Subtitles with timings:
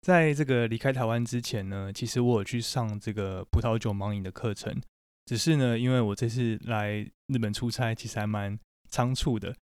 [0.00, 4.74] 在这个离开台湾之前呢，其实我有去上这个葡萄酒盲饮的课程，
[5.26, 9.54] 只是呢，因为我这次来日本出差，其实还蛮仓促的，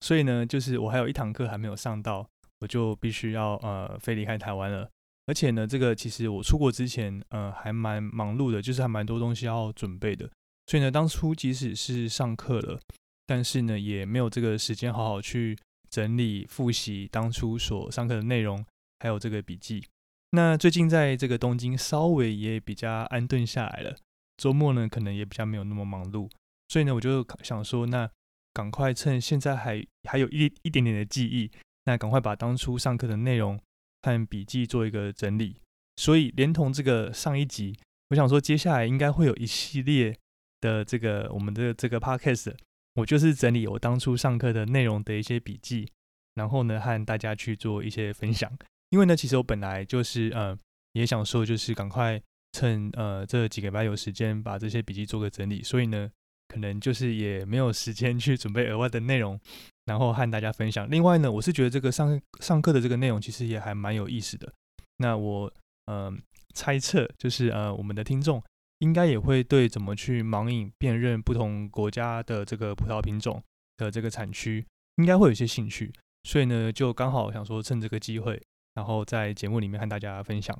[0.00, 2.26] 所以呢，就是我还有一堂课还没有上到，
[2.60, 4.88] 我就必须要呃飞离开台湾了。
[5.26, 10.28] 而且呢，这个其实我出国之前，呃，还蛮忙碌的，就是还蛮多东西要准备的。
[10.66, 12.80] 所以呢，当初即使是上课了，
[13.24, 15.56] 但是呢，也没有这个时间好好去
[15.88, 18.64] 整理复习当初所上课的内容，
[19.02, 19.84] 还有这个笔记。
[20.30, 23.96] 那最近在这个东京稍微也比较安顿下来了，
[24.36, 26.30] 周末呢可能也比较没有那么忙碌，
[26.68, 28.08] 所以呢，我就想说，那
[28.52, 31.50] 赶快趁现在还还有一一点点的记忆，
[31.86, 33.60] 那赶快把当初上课的内容
[34.02, 35.56] 和笔记做一个整理。
[35.96, 37.76] 所以连同这个上一集，
[38.10, 40.16] 我想说，接下来应该会有一系列。
[40.62, 42.54] 的这个我们的这个 podcast，
[42.94, 45.90] 我就是整理我当初上课的内容的一些笔记，
[46.36, 48.48] 然后呢和大家去做一些分享。
[48.92, 50.56] 因为呢，其实我本来就是呃
[50.92, 52.22] 也想说，就是赶快
[52.52, 56.08] 趁呃这几个礼拜有时间把这些笔记做个整理，所以呢
[56.46, 59.40] 可能就是也没有时间去准备额外的内容，
[59.86, 60.88] 然后和大家分享。
[60.88, 64.52] 另外呢，我是觉得这个上上课的这个内容其实也还蛮有意思的。
[64.98, 65.52] 那我
[65.86, 66.20] 嗯
[66.54, 68.40] 猜测就是呃我们的听众。
[68.78, 73.40] 应该也会对怎么去盲饮辨认不同国家的这个葡萄品种
[73.76, 75.92] 的这个产区，应该会有些兴趣，
[76.24, 78.42] 所以呢，就刚好想说趁这个机会，
[78.74, 80.58] 然后在节目里面和大家分享。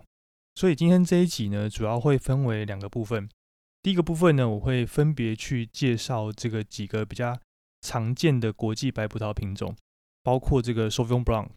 [0.55, 3.29] 所以今天这一集呢，主要会分为两个部分。
[3.83, 7.39] 第一个部分呢，我会分别去介绍这个几个比较
[7.81, 9.75] 常见的国际白葡萄品种，
[10.23, 11.51] 包括这个 Sauvignon Blanc、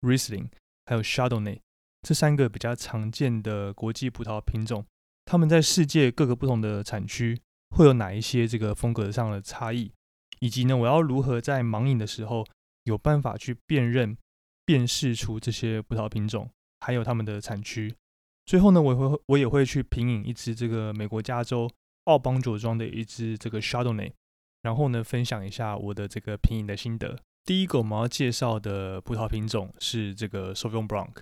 [0.00, 0.48] Riesling
[0.86, 1.60] 还有 Chardonnay
[2.02, 4.84] 这三个比较常见的国际葡萄品种。
[5.26, 7.38] 他们在世界各个不同的产区
[7.76, 9.92] 会有哪一些这个风格上的差异，
[10.40, 12.44] 以及呢，我要如何在盲饮的时候
[12.84, 14.16] 有办法去辨认、
[14.64, 16.50] 辨识出这些葡萄品种，
[16.80, 17.94] 还有它们的产区。
[18.46, 21.70] 最后呢，我会我也会去品饮一支这个美国加州
[22.04, 24.12] 奥邦酒庄的一支这个 Chardonnay，
[24.62, 27.18] 然后呢，分享一下我的这个品饮的心得。
[27.44, 31.16] 第一个我们要介绍的葡萄品种是这个 Sauvignon Blanc。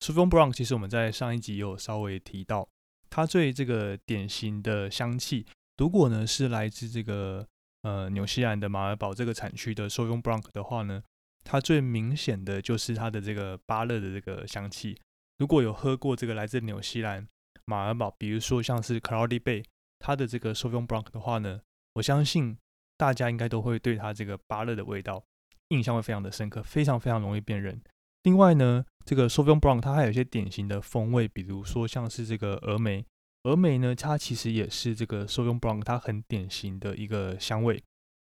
[0.00, 2.68] Sauvignon Blanc 其实我们在上一集有稍微提到。
[3.08, 5.44] 它最这个典型的香气，
[5.76, 7.46] 如果呢是来自这个
[7.82, 11.02] 呃纽西兰的马尔堡这个产区的 Sauvignon Blanc 的话呢，
[11.44, 14.98] 它最明显的就是它的这个芭乐的这个香气。
[15.38, 17.26] 如果有喝过这个来自纽西兰
[17.64, 19.64] 马尔堡，比如说像是 Cloudy Bay
[19.98, 21.60] 它的这个 Sauvignon Blanc 的话呢，
[21.94, 22.56] 我相信
[22.96, 25.24] 大家应该都会对它这个芭乐的味道
[25.68, 27.82] 印象会非常的深刻，非常非常容易辨认。
[28.24, 33.04] 另外呢，这个 Sauvignon Blanc 它还有一些典型的风味，比如说像是这个峨眉，
[33.42, 37.82] 峨眉呢，它其实也是这个 Sauvignon Blanc 它很典型的一个香味。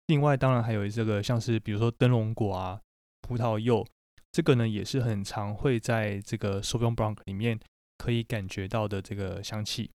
[0.06, 2.80] 另外，当然还有这个像是比如说灯笼果啊、
[3.30, 3.86] 葡萄柚，
[4.32, 7.60] 这个呢也是很常会在这个 Sauvignon Blanc 里面
[7.96, 9.88] 可以感觉到的这个香气。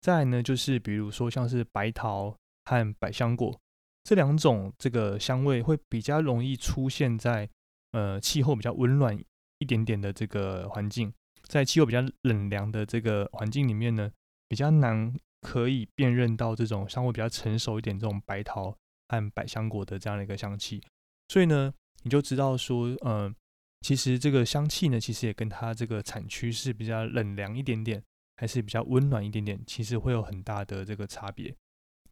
[0.00, 2.34] 再来呢，就是比如说像是白桃
[2.64, 3.60] 和百香果
[4.04, 7.46] 这两种这个香味会比较容易出现在
[7.92, 9.18] 呃气候比较温暖。
[9.60, 11.12] 一点点的这个环境，
[11.48, 14.08] 在气候比较冷凉的这个环境里面呢，
[14.46, 18.72] 比较难可以辨认到这种香味比较成熟一点这种白桃
[19.08, 20.80] 和百香果的这样的一个香气。
[21.26, 23.32] 所以呢，你就知道说，呃，
[23.80, 28.02] 其实这个香气呢，其实也跟它这个产区是比较冷凉一点点，
[28.36, 31.54] 还是比较温暖一点点，其实会有很大的这个差别。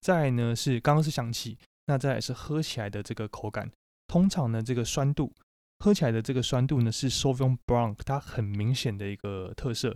[0.01, 3.71] 再呢是刚刚是香气，那再来是喝起来的这个口感，
[4.07, 5.33] 通常呢这个酸度。
[5.79, 9.95] 喝起来的这个酸度呢，是 Sauvignon Blanc 它很明显的一个特色，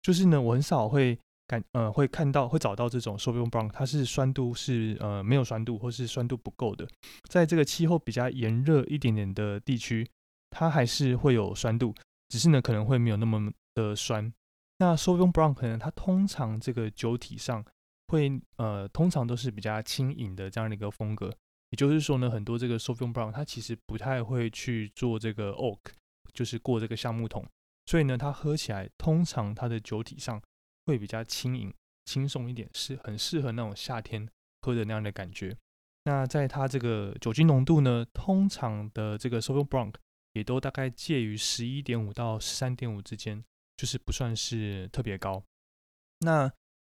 [0.00, 1.18] 就是呢，我很少会
[1.48, 6.86] 感呃会看到会找到这种 Sauvignon Blanc 它是酸度是呃没有酸度或是酸度不够的，
[7.28, 10.08] 在这个气候比较炎热一点点的地区，
[10.50, 11.92] 它还是会有酸度，
[12.28, 14.32] 只是呢可能会没有那么的酸。
[14.78, 17.64] 那 Sauvignon Blanc 可能它通常这个酒体上
[18.06, 21.34] 会呃通常都是比较轻盈的这样的一个风格。
[21.70, 25.78] 也就是说呢，很多这个 Sauvignon Blanc 它其实不太会去做这个 oak，
[26.32, 27.44] 就是过这个橡木桶，
[27.86, 30.40] 所以呢，它喝起来通常它的酒体上
[30.88, 31.70] 会比较轻盈、
[32.06, 34.26] 轻松一点，是很适合那种夏天
[34.62, 35.54] 喝的那样的感觉。
[36.04, 39.94] 那在它这个酒精浓度呢，通常的这个 Sauvignon Blanc
[40.32, 43.44] 也都大概介于十一点五到十三点五之间，
[43.76, 45.44] 就是不算是特别高。
[46.20, 46.50] 那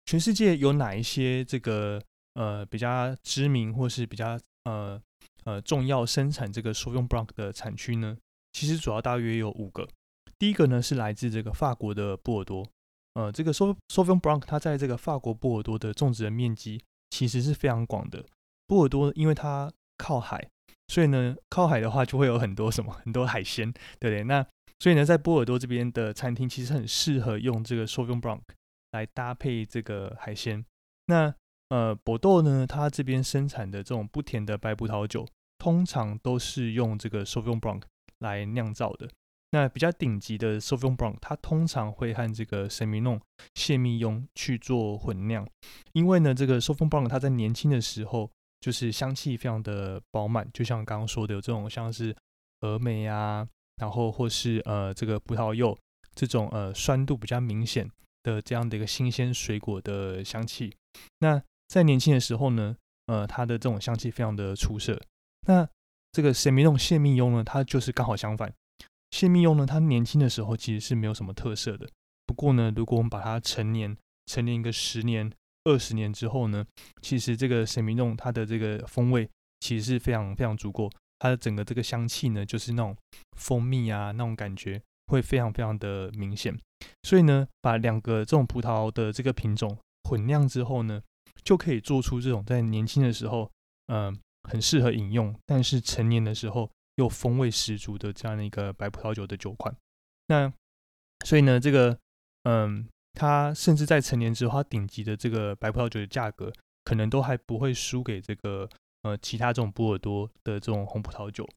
[0.06, 2.02] 全世界有哪一些这个
[2.34, 5.00] 呃比较知名或是比较呃
[5.44, 8.18] 呃重要生产这个 Sauvignon Blanc 的产区呢？
[8.52, 9.88] 其实主要大约有五个。
[10.36, 12.68] 第一个呢是来自这个法国的波尔多，
[13.14, 16.80] 呃，这个 Sauvignon Blanc 它在这个法国波尔多的种植的面积
[17.10, 18.24] 其实是非常广的。
[18.66, 20.48] 波尔多因为它靠海，
[20.88, 24.24] 所以呢靠海的话就会有很多什么很多海鲜，对不对？
[24.24, 24.46] 那
[24.78, 28.42] 所以呢在波尔多这边的餐厅其实很适合用这个 s o v i g n Blanc。
[28.94, 30.64] 来搭配这个海鲜。
[31.06, 31.34] 那
[31.70, 35.26] 呃，博豆呢，它这边生产的这种不甜的白葡萄酒，
[35.58, 37.82] 通常都是用这个 s o v i g n Blanc
[38.20, 39.10] 来酿造的。
[39.54, 43.20] 那比较顶级的 Sauvignon Blanc，它通常会和这个神明弄
[43.54, 45.48] 谢密雍去做混酿。
[45.92, 48.28] 因为呢，这个 Sauvignon Blanc 它在年轻的时候
[48.60, 52.12] 就是香气非常的饱满，就像刚刚说的，有这种像是
[52.62, 53.46] 峨眉啊，
[53.76, 55.78] 然后或是呃这个葡萄柚
[56.16, 57.88] 这种呃酸度比较明显。
[58.24, 60.74] 的这样的一个新鲜水果的香气，
[61.18, 62.74] 那在年轻的时候呢，
[63.04, 64.98] 呃，它的这种香气非常的出色。
[65.46, 65.68] 那
[66.10, 68.50] 这个神明弄谢密雍呢，它就是刚好相反。
[69.14, 71.88] 谢密用呢，它年轻的时候其实是没有什么特色的。
[72.26, 73.96] 不过呢，如果我们把它陈年，
[74.26, 75.30] 陈年一个十年、
[75.64, 76.64] 二十年之后呢，
[77.00, 79.30] 其实这个神明弄它的这个风味
[79.60, 80.90] 其实是非常非常足够。
[81.20, 82.96] 它的整个这个香气呢，就是那种
[83.38, 84.82] 蜂蜜啊那种感觉。
[85.08, 86.58] 会非常非常的明显，
[87.02, 91.02] 所以呢，把两个这种葡萄的这个品种混酿之后呢，
[91.42, 93.50] 就可以做出这种在年轻的时候，
[93.88, 94.18] 嗯，
[94.48, 99.74] 很适合饮用，但是成年的时候又风味十足的这样的一个白葡萄酒的酒款。
[100.28, 100.52] 那
[101.24, 101.98] 所以呢，这个，
[102.44, 106.52] 嗯，它甚至在成年之后，它顶级的这个白葡萄酒的价格，
[106.84, 108.68] 可能都还不会输给这个
[109.02, 111.48] 呃其他这种波尔多的这种红葡萄酒。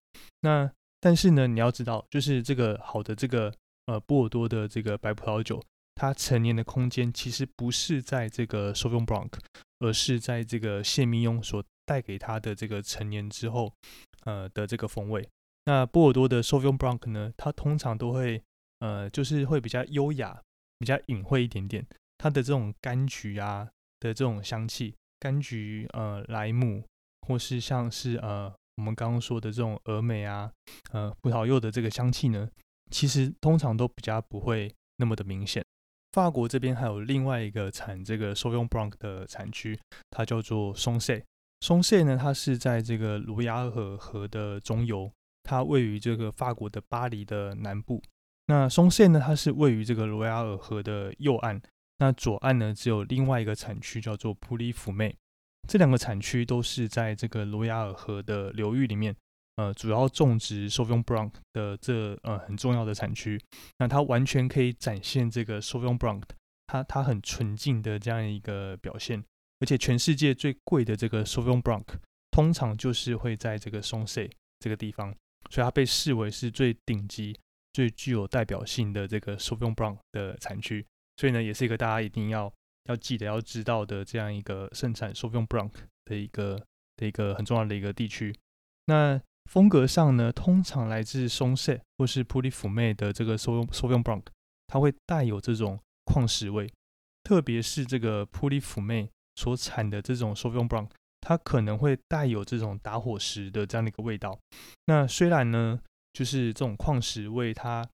[0.42, 0.70] 那
[1.00, 3.54] 但是呢，你要知道，就是这个好的这个
[3.86, 5.62] 呃波尔多的这个白葡萄酒，
[5.96, 9.40] 它成年的空间其实不是在这个 s o v i o n b r o n c
[9.80, 13.72] 而是在这个谢密庸所带给它的这个成年之后
[14.28, 15.28] 呃的这个风味。
[15.64, 18.44] 那波尔多的 Sauvignon Blanc 呢，它通常都会
[18.82, 20.44] 呃就是会比较优雅、
[20.78, 21.88] 比较隐晦一点点，
[22.20, 23.70] 它的这种柑橘啊
[24.00, 26.84] 的这种香气，柑橘呃莱姆，
[27.28, 28.54] 或是像是呃。
[28.78, 30.52] 我们刚刚说的这种峨眉啊，
[30.92, 32.48] 呃，葡萄柚的这个香气呢，
[32.92, 35.66] 其实通常都比较不会那么的明显。
[36.12, 39.80] 法国这边还有另外一个产这个 Sauvignon Blanc 的产区，
[40.12, 41.26] 它叫做松塞。
[41.60, 45.12] 松塞呢，它是在这个卢亚尔河的中游，
[45.44, 48.02] 它位于这个法国的巴黎的南部。
[48.46, 51.62] 那松塞呢，它是位于这个卢亚尔河的右岸，
[51.98, 55.16] 那左岸呢，只有另外一个产区叫做普里福妹。
[55.68, 59.14] 这两个产区都是在这个罗亚尔河的流域里面，
[59.58, 63.38] 呃，主要种植 Sauvignon Blanc 的这呃很重要的产区。
[63.80, 66.24] 那它完全可以展现这个 Sauvignon Blanc
[66.68, 69.24] 它它很纯净的这样一个表现。
[69.60, 71.86] 而且全世界最贵的这个 Sauvignon Blanc
[72.32, 75.14] 通常就是会在这个松塞这个地方，
[75.50, 77.40] 所以它被视为是最顶级、
[77.74, 80.86] 最具有代表性的这个 Sauvignon Blanc 的产区。
[81.18, 82.54] 所以呢，也是一个大家一定要。
[82.88, 85.70] 要记得要知道的这样一个盛产 Sauvignon Blanc
[86.06, 86.58] 的一个
[86.96, 88.34] 的一个很重要的一个地区。
[88.86, 89.22] 那
[89.52, 94.24] 风格上呢，通常来自松塞或是普利福妹的这个 Sauvignon Blanc，
[94.68, 96.72] 它会带有这种矿石味，
[97.24, 100.90] 特别是这个普利福妹所产的这种 s o u v i g n Blanc，
[101.22, 104.38] 它可能会带有这种打火石的这样的一个味道。
[104.88, 105.80] 那虽然呢，
[106.12, 107.88] 就是这种矿石味它。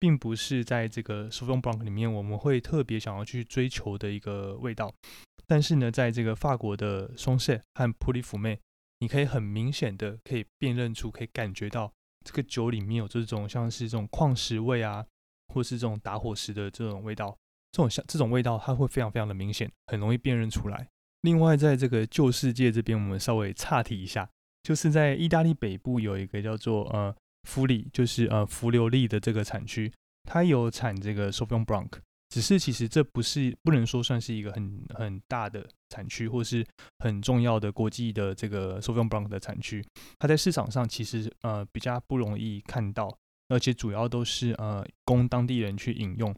[0.00, 4.92] 并不是在这个 s o u v i g n Blanc 里面，我们会特别想要去追求的一个味道。
[5.46, 8.60] 但是呢，在这个法国的松塞和普里福妹，
[8.98, 11.90] 你可以很明显的可以辨认出，可以感觉到
[12.22, 15.06] 这个酒里面有这种像是这种矿石味啊，
[15.54, 17.34] 或是这种打火石的这种味道。
[17.74, 20.86] 这种像这种味道，它会非常非常的明显，很容易辨认出来。
[21.22, 24.30] 另外，在这个旧世界这边，我们稍微岔题一下，
[24.62, 27.12] 就是在意大利北部有一个叫做呃。
[27.46, 32.00] 弗里就是呃福留利的这个产区，它有产这个 s o f i o n b r o n c
[32.30, 36.66] 只是其实这不是不能说算是一个很很大的产区，或是
[37.00, 39.84] 很重要的国际的这个 s o f i o n b r o n c 的产区。
[40.18, 43.14] 它在市场上其实呃比较不容易看到，
[43.48, 46.34] 而且主要都是呃供当地人去饮用，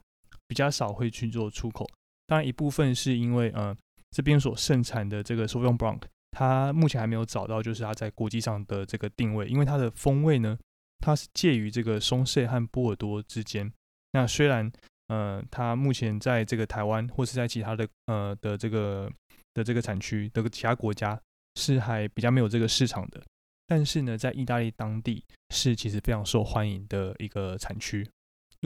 [0.49, 1.87] 比较少会去做出口。
[2.27, 3.77] 当然一部分是因为呃
[4.11, 10.59] 这边所盛产的这个 s o u v i g n Blanc，它目前还没有找到就是它在国际上的这个定位，因为它的风味呢，
[10.99, 13.73] 它是介于这个松塞和波尔多之间。
[14.13, 14.71] 那虽然
[15.09, 19.11] 呃，它目前在这个台湾或是在其他的呃的这个
[19.55, 21.21] 的这个产区的其他国家
[21.55, 23.23] 是还比较没有这个市场的，
[23.67, 28.05] 但是呢，在意大利当地是其实非常受欢迎的一个产区。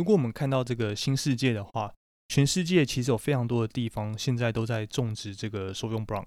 [0.01, 1.93] 如果我们看到这个新世界的话，
[2.29, 6.25] 全世界其实有非常多的地方现在都在种植这个 Sauvignon Blanc。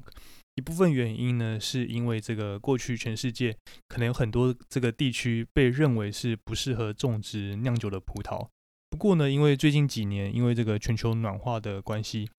[0.53, 8.47] 一部分原因呢，是因为这个过去全世界可能有很多这个地区被认为是不适合种植酿酒的葡萄。
[8.91, 12.29] 不过呢，因为最近几年因为这个全球暖化的关系，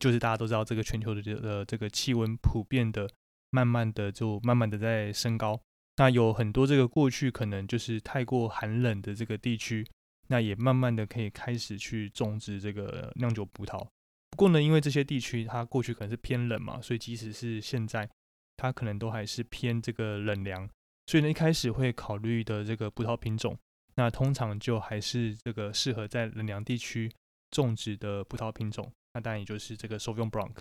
[0.00, 3.06] 就是大家都知道这个全球的呃这个气温普遍的
[3.50, 5.60] 慢慢的就慢慢的在升高。
[5.98, 9.86] 那有很多这个过去可能就是太过寒冷的这个地区。
[10.28, 13.86] 那也慢慢的可以开始去种植这个酿酒葡萄。
[14.30, 18.08] 不过呢，因为这些地区它过去可能是偏冷嘛，所以即使是现在，
[18.56, 20.68] 它可能都还是偏这个冷凉。
[21.06, 23.58] 所以呢，一开始会考虑的这个葡萄品种，
[23.94, 27.10] 那通常就还是这个适合在冷凉地区
[27.50, 28.92] 种植的葡萄品种。
[29.14, 30.52] 那当然也就是这个 Sauvignon Blanc。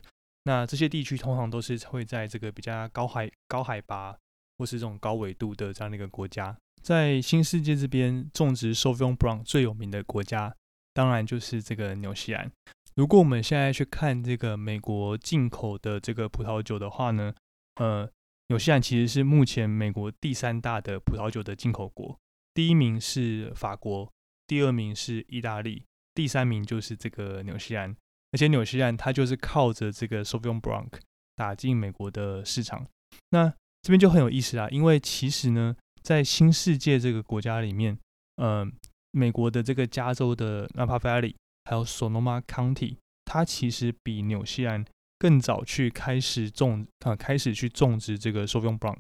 [0.44, 4.18] 那这些地区通常都是会在这个比较高海高海拔
[4.58, 6.58] 或是这种高纬度的这样的一个国家。
[6.88, 10.56] 在新世界这边种植 Sauvignon Blanc 最有名的国家，
[10.94, 12.50] 当然就是这个纽西兰。
[12.96, 17.34] 如果我们现在去看这个美国进口的这个葡萄酒的话呢，
[17.76, 18.10] 呃，
[18.48, 22.18] 纽西兰其实是目前美国第三大的葡萄酒的进口国，
[22.54, 24.10] 第一名是法国，
[24.48, 27.94] 第二名是意大利，第三名就是这个纽西兰。
[28.32, 30.94] 而且纽西兰它就是靠着这个 Sauvignon Blanc
[31.36, 32.88] 打进美国的市场。
[33.32, 35.76] 那这边就很有意思啦，因为其实呢。
[36.02, 37.98] 在新世界这个国家里面，
[38.36, 38.66] 呃，
[39.12, 41.36] 美国的这个加州的 Napa Valley，
[41.66, 44.86] 还有 Sonoma County，它其实比纽西兰
[45.20, 49.00] 更早去开始种啊，开始去种植这个 Sauvignon Blanc。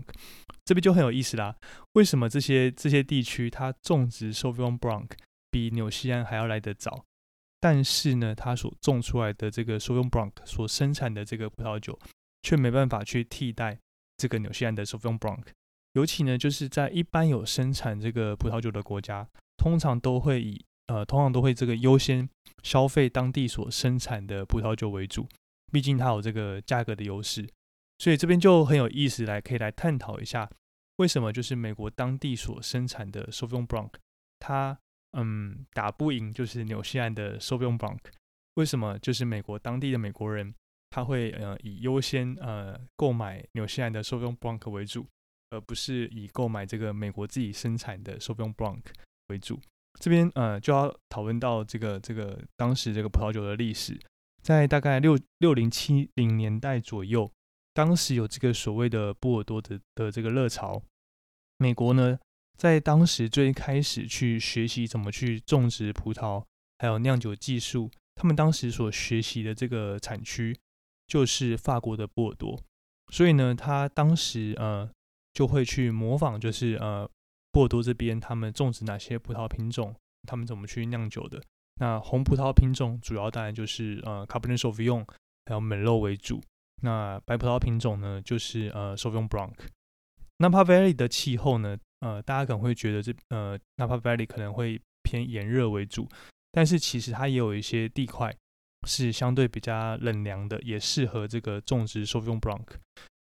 [0.65, 1.55] 这边就很有意思啦。
[1.93, 5.09] 为什么这些这些地区它种植 Sauvignon Blanc
[5.49, 7.05] 比纽西兰还要来得早？
[7.59, 11.97] 但是呢，它所种出来的这个 Sauvignon Blanc 所生产的这个葡萄酒，
[12.41, 13.79] 却没办法去替代
[14.17, 15.43] 这个纽西兰的 Sauvignon Blanc。
[15.97, 19.27] 尤其呢，就是在一般有生产这个葡萄酒的国家，
[19.57, 22.29] 通常都会以呃，通常都会这个优先
[22.61, 25.27] 消费当地所生产的葡萄酒为主，
[25.71, 27.49] 毕竟它有这个价格的优势。
[27.97, 30.47] 所以这边就很有意思，来可以来探讨一下，
[30.97, 33.89] 为什么就是美国当地所生产的 Sauvignon Blanc，
[34.37, 34.77] 它
[35.17, 37.97] 嗯打不赢就是纽西兰的 Sauvignon Blanc，
[38.53, 40.53] 为什么就是美国当地的美国人
[40.91, 45.07] 他会呃以优先呃购买纽西兰的 Sauvignon Blanc 为主？
[45.49, 48.81] 而不是以购买这个美国自己生产的 Sauvignon Blanc
[49.27, 49.59] 为主。
[49.99, 53.99] 这边呃就要讨论到这个这个当时这个葡萄酒的历史，
[54.43, 57.31] 在大概六六零七零年代左右，
[57.73, 60.81] 当时有这个所谓的波尔多的的这个热潮。
[61.57, 62.19] 美国呢，
[62.57, 66.43] 在当时最开始去学习怎么去种植葡萄，
[66.77, 70.55] 还有酿酒技术，他们当时所学习的这个产区
[71.07, 72.61] 就是法国的波尔多。
[73.11, 74.87] 所以呢，他当时呃。
[75.37, 77.07] 就会去模仿，就是呃
[77.51, 79.95] 波尔多这边他们种植哪些葡萄品种，
[80.27, 81.39] 他们怎么去酿酒的。
[81.79, 85.05] 那红葡萄品种主要当然就是呃 Cabernet Sauvignon
[85.45, 86.41] 还有美露为主。
[86.81, 89.53] 那白葡萄品种呢，就是呃 Sauvignon Blanc。
[90.39, 96.09] Napa Valley 的气候呢，呃大家可能会觉得这呃 Napa Valley 可能会偏炎热为主，
[96.51, 98.35] 但是其实它也有一些地块
[98.87, 102.65] 是相对比较冷凉的，也适合这个种植 Sauvignon Blanc。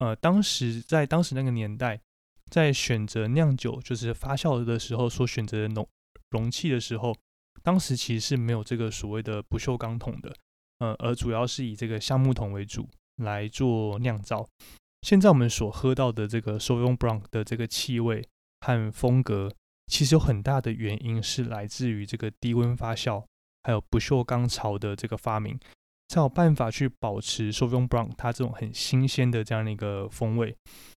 [0.02, 2.02] 呃，当时在当时那个年代，
[2.50, 5.88] 在选择酿酒就是发酵的时候所选择的容
[6.32, 7.16] 容器的时候，
[7.62, 10.36] 当时其实是没有这个所谓的不锈钢桶的，
[10.80, 14.50] 呃，而主要是以这个橡木桶为主来做酿造。
[15.04, 18.28] 现在我们所喝到的这个 s o y o n Brown 的这个气味
[18.62, 19.54] 和风格，
[19.86, 23.24] 其实有很大的原因是来自于这个低温发酵，
[23.62, 25.60] 还有不锈钢槽的这个发明。
[26.12, 30.54] 才有办法去保持 Sauvignon Blanc 它这种很新鲜的这样的一个风味。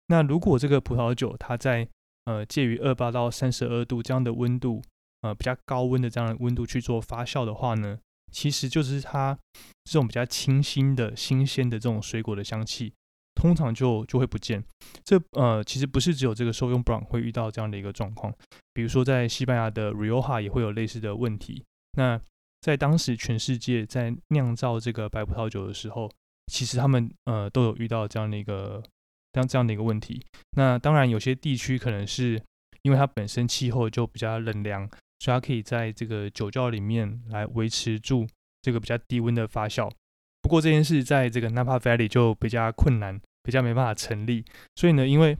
[0.08, 1.86] 那如果这个葡萄酒它在
[2.24, 4.82] 呃介于二八到三十二度这样的温度，
[5.22, 7.96] 呃比较高温的这样的温度去做发酵的话呢，
[8.32, 9.38] 其实就是它
[9.84, 12.92] 这种比较清新的新鲜的这种水果的香气，
[13.36, 14.64] 通常就就会不见。
[15.04, 18.34] 这呃其实不是只有这个 Sauvignon Blanc 会遇到这样的一个状况，
[18.72, 21.62] 比如说在西班牙的 Rioja 也会有类似的问题。
[21.96, 22.20] 那
[22.64, 26.10] 在当时，全世界在酿造这个白葡萄酒的时候，
[26.46, 28.82] 其实他们呃都有遇到这样的一个
[29.32, 30.24] 这样这样的一个问题。
[30.56, 32.42] 那当然，有些地区可能是
[32.80, 38.26] 因为它本身气候就比较冷凉，所以它可以在这个酒窖里面来维持住
[38.62, 39.92] 这个比较低温的发酵。
[40.40, 44.42] 不过这件事在这个 Napa Valley 就比较困难，比较没办法成立。
[44.76, 45.36] 所以呢，因为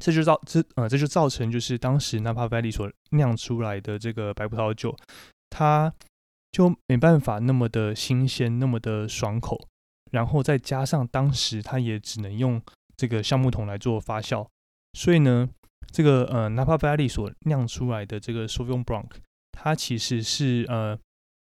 [0.00, 4.96] 这就造这呃这就造成就是当时 Napa Valley 所酿出来的这个白葡萄酒，
[5.48, 5.94] 它
[6.52, 9.68] 就没办法那么的新鲜，那么的爽口。
[10.10, 12.60] 然后再加上当时它也只能用
[12.96, 14.44] 这个橡木桶来做发酵，
[14.94, 15.48] 所以呢，
[15.92, 19.06] 这个呃 Napa Valley 所酿出来的这个 Sauvignon Blanc，
[19.52, 20.98] 它其实是呃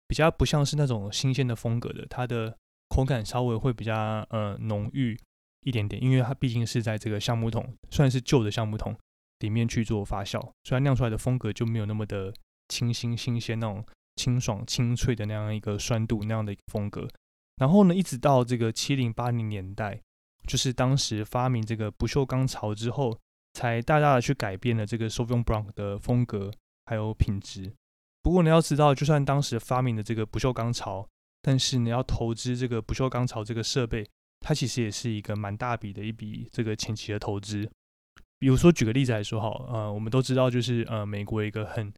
[0.07, 3.93] 比较不像是那种新鲜的风格的，它的口感稍微会比较
[4.29, 5.19] 呃浓郁
[5.65, 8.95] 一点点，因为它毕竟是在这个橡木桶，算是旧的橡木桶
[9.39, 12.33] 里面去做发酵，所以酿出来的风格就没有那么的
[12.69, 13.85] 清新、新鲜那种
[14.15, 17.07] 清爽、清脆的那样一个酸度那样的一个风格。
[17.57, 20.01] 然后呢，一直到这个七零八零年代，
[20.45, 23.17] 就是当时发明这个不锈钢槽之后，
[23.53, 26.51] 才大大的去改变了这个 Sauvignon Blanc 的风格
[26.85, 27.71] 还有品质。
[28.21, 31.07] 不过你要知道，就算当时发明的这个不锈钢槽，
[31.41, 34.05] 但是你要投资这个不锈钢槽这个设备，
[34.39, 37.69] 它其实也是一个蛮大笔的一笔这个前期的投资。
[38.37, 41.93] 比如说举个例子来说，好，呃，我们都知道，就是呃，美国一个很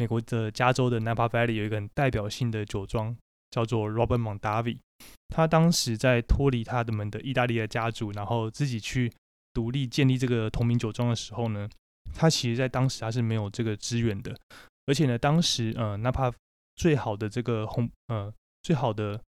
[0.00, 3.14] 美国的加州的 Napa Valley 有一个很代表性的酒庄。
[3.50, 4.78] 叫做 Robert Mondavi，
[5.26, 9.12] 他当时在脱离他的们的意大利的家族，然后自己去
[9.52, 11.68] 独立建立这个同名酒庄的时候呢，
[12.14, 14.38] 他其实在当时他是没有这个资源的，
[14.86, 16.32] 而且呢，当时呃，哪怕
[16.76, 19.20] 最好的这个红呃最好的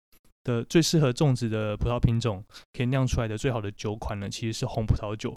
[0.44, 5.36] 的最适合种植的葡萄品种，可以酿出来的最好的酒款呢，其实是红葡萄酒，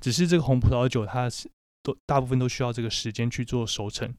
[0.00, 1.48] 只是这个红葡萄酒它是
[1.84, 4.12] 都大部分都需要这个时间去做熟成，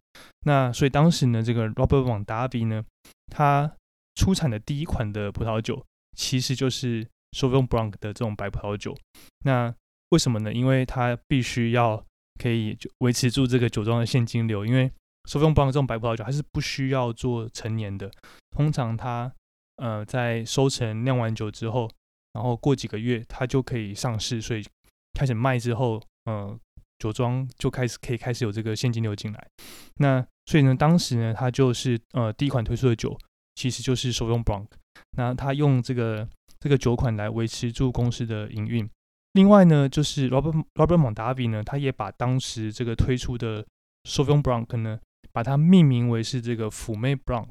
[0.46, 2.86] 那所以当时呢，这个 Robert Mondavi 呢，
[3.28, 3.76] 他
[4.14, 5.84] 出产的第一款的葡萄酒，
[6.16, 8.96] 其实就是 Sauvignon Blanc 的这种白葡萄酒。
[9.44, 9.74] 那
[10.10, 10.54] 为什么呢？
[10.54, 12.02] 因为它必须要
[12.40, 14.66] 可以就维持住这个酒庄的现金流。
[14.66, 14.90] 因为
[15.28, 18.10] Sauvignon Blanc 这种白葡萄酒，它是不需要做陈年的。
[18.52, 19.34] 通常它
[19.78, 21.90] 呃在收成酿完酒之后，
[22.34, 24.64] 然后过几个月它就可以上市，所以
[25.14, 26.58] 开始卖之后，呃
[27.00, 29.48] 酒庄就开始可以开始有这个现金流进来。
[29.98, 33.18] 那所以呢，当时呢，它就是呃第一款推出的酒。
[33.58, 34.66] 其实就是手用 Blanc，
[35.16, 36.28] 那他用这个
[36.60, 38.86] 这个酒款来维持住公司的营运。
[39.32, 43.66] 另外呢，就是 Robert Robert Mondavi 呢，他也把当时这个推出的
[44.04, 45.00] s o v i o n Blanc 呢，
[45.32, 47.48] 把它命名为是这个妩媚 Blanc。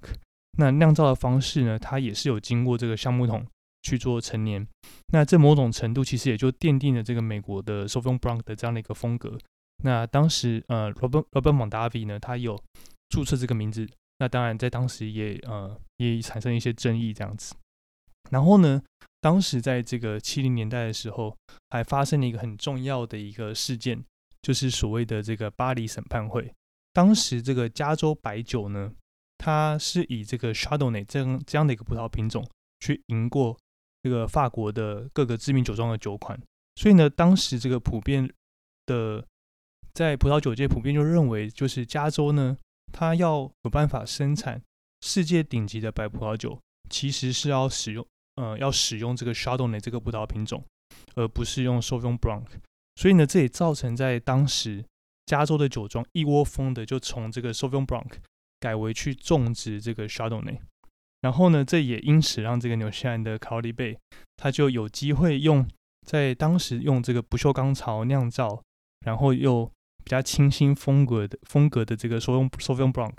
[0.59, 3.46] 那酿造的方式呢，它也是有经过这个橡木桶
[3.84, 4.66] 去做成年。
[5.12, 9.38] 那这某种程度其实也就奠定了这个美国的 Sauvignon Blanc 的这样的一个风格。
[9.84, 12.60] 那当时呃 Robert Robert Mondavi 呢，他有
[13.10, 13.88] 注册这个名字。
[14.18, 17.54] 那当然，在当时也呃也产生一些争议这样子。
[18.30, 18.80] 然后呢，
[19.20, 21.36] 当时在这个七零年代的时候，
[21.70, 24.02] 还发生了一个很重要的一个事件，
[24.40, 26.54] 就是所谓的这个巴黎审判会。
[26.92, 28.92] 当时这个加州白酒呢，
[29.36, 33.58] 它是以这个 Chardonnay 这样这样的一个葡萄品种去赢过
[34.04, 36.38] 这个法国的各个知名酒庄的酒款。
[36.76, 38.30] 所以呢，当时这个普遍
[38.84, 39.26] 的
[39.94, 42.58] 在葡萄酒界普遍就认为，就是加州呢。
[42.92, 44.62] 它要有办法生产
[45.00, 50.62] 世界顶级的白葡萄酒，其实是要使用，呃，要使用这个 Chardonnay 这个葡萄品种，
[51.16, 52.44] 而不是用 Sauvignon Blanc。
[52.94, 54.84] 所以呢，这也造成在当时
[55.26, 58.12] 加州的酒庄一窝蜂的就从这个 Sauvignon Blanc
[58.60, 60.60] 改为去种植这个 Chardonnay。
[61.24, 63.98] 然后呢，这也因此让这个纽西兰的考利贝，
[64.37, 65.66] 它就有机会用
[66.06, 68.62] 在当时用这个不锈钢槽酿造，
[69.06, 69.64] 然后又
[70.04, 73.14] 比较清新风格的风格的这个 Sauvignon Sauvignon Blanc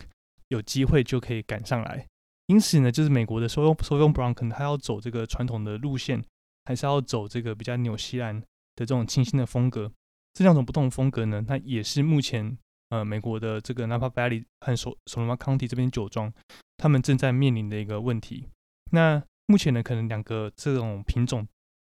[0.50, 2.06] 有机会就可以赶上来，
[2.46, 6.24] 因此呢，就是美国的 Sauvignon Sauvignon Blanc 可能它要走这个传统的路线，
[6.65, 9.91] 还是要走这个比较纽西兰的这种清新的风格。
[10.36, 12.56] 这两种不同的风格呢，它也是目前
[12.96, 16.32] 呃美国的这个 Napa Valley 和 Sonoma County 这边酒庄
[16.78, 18.48] 他们正在面临的一个问题。
[18.92, 21.48] 那目前呢，可能两个这种品种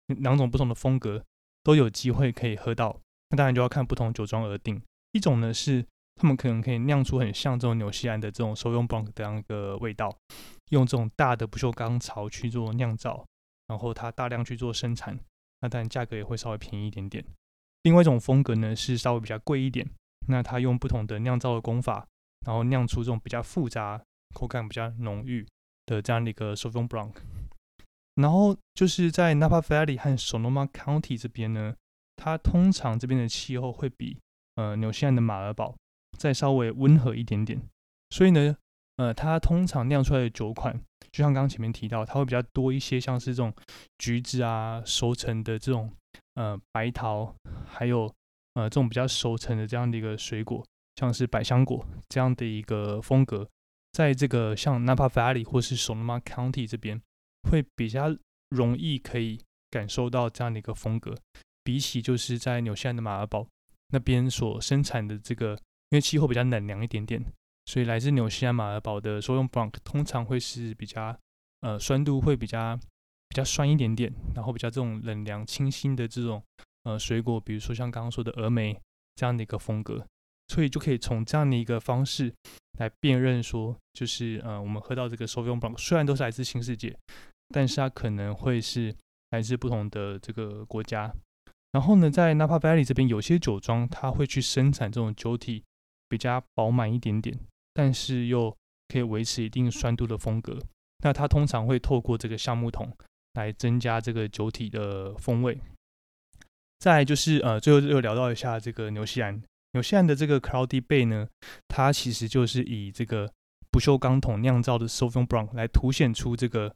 [0.07, 1.25] 两种不同的风格
[1.63, 3.01] 都有机会可以喝到。
[3.31, 4.81] 那当然就要看不同酒庄而定。
[5.13, 5.85] 一种呢是
[6.17, 10.17] 他们可能可以酿出很像这种纽西兰的这种手用 blanc 这样一个味道，
[10.71, 13.25] 用这种大的不锈钢槽去做酿造，
[13.67, 15.19] 然后它大量去做生产，
[15.61, 17.25] 那当然价格也会稍微便宜一点点。
[17.83, 19.89] 另外一种风格呢是稍微比较贵一点，
[20.29, 22.07] 那它用不同的酿造的工法，
[22.47, 24.03] 然后酿出这种比较复杂、
[24.35, 25.47] 口感比较浓郁
[25.87, 27.13] 的这样的一个手用 blanc。
[28.15, 31.75] 然后就是在 Napa Valley 和 Sonoma County 这边呢。
[32.17, 34.17] 它通常这边的气候会比
[34.55, 35.75] 呃纽西兰的马尔堡
[36.17, 37.61] 再稍微温和一点点，
[38.11, 38.57] 所以呢，
[38.97, 43.53] 呃，它通常酿出来的酒款，就像刚刚前面提到，它会比较多一些，像是这种
[43.99, 45.93] 橘子啊、熟成的这种
[46.35, 47.35] 呃白桃，
[47.67, 48.11] 还有
[48.55, 50.65] 呃这种比较熟成的这样的一个水果，
[50.97, 53.49] 像是百香果这样的一个风格，
[53.93, 57.01] 在这个像 Napa Valley 或是 Sonoma County 这边
[57.49, 58.17] 会比较
[58.51, 59.41] 容易可以
[59.71, 61.15] 感受到这样的一个风格，
[61.63, 63.47] 比起就是在纽西兰的马尔堡
[63.89, 65.53] 那边所生产的这个，
[65.91, 67.25] 因为气候比较冷凉一点点，
[67.67, 71.19] 所以来自纽西兰马尔堡的收用 Blanc 通常会是比较
[71.61, 72.77] 呃酸度会比较
[73.29, 76.43] 比较酸一点点，然后比较这种冷凉清新的这种
[76.85, 78.81] 呃水果，比如说像刚刚说的峨眉
[79.17, 80.07] 这样的一个风格。
[80.49, 82.31] 所以就可以从这样的一个方式
[82.79, 86.95] 来辨认，说就是呃，我们喝到这个 Sauvignon Blanc，虽然都是来自新世界，
[87.49, 88.95] 但是它可能会是
[89.31, 91.11] 来自不同的这个国家。
[91.73, 95.65] 然后呢，在 Napa Valley 这边，有些酒庄它会去生产这种酒体
[96.11, 97.35] 比较饱满一点点，
[97.73, 98.55] 但是又
[98.89, 100.59] 可以维持一定酸度的风格。
[101.03, 102.95] 那它通常会透过这个橡木桶
[103.33, 105.59] 来增加这个酒体的风味。
[106.85, 109.43] 再就是呃，最后又聊到一下这个纽西兰。
[109.73, 111.27] 纽西兰的这个 Cloudy Bay 呢，
[111.67, 113.33] 它其实就是以这个
[113.71, 116.75] 不锈钢桶酿造的 Sauvignon Blanc 来凸显出这个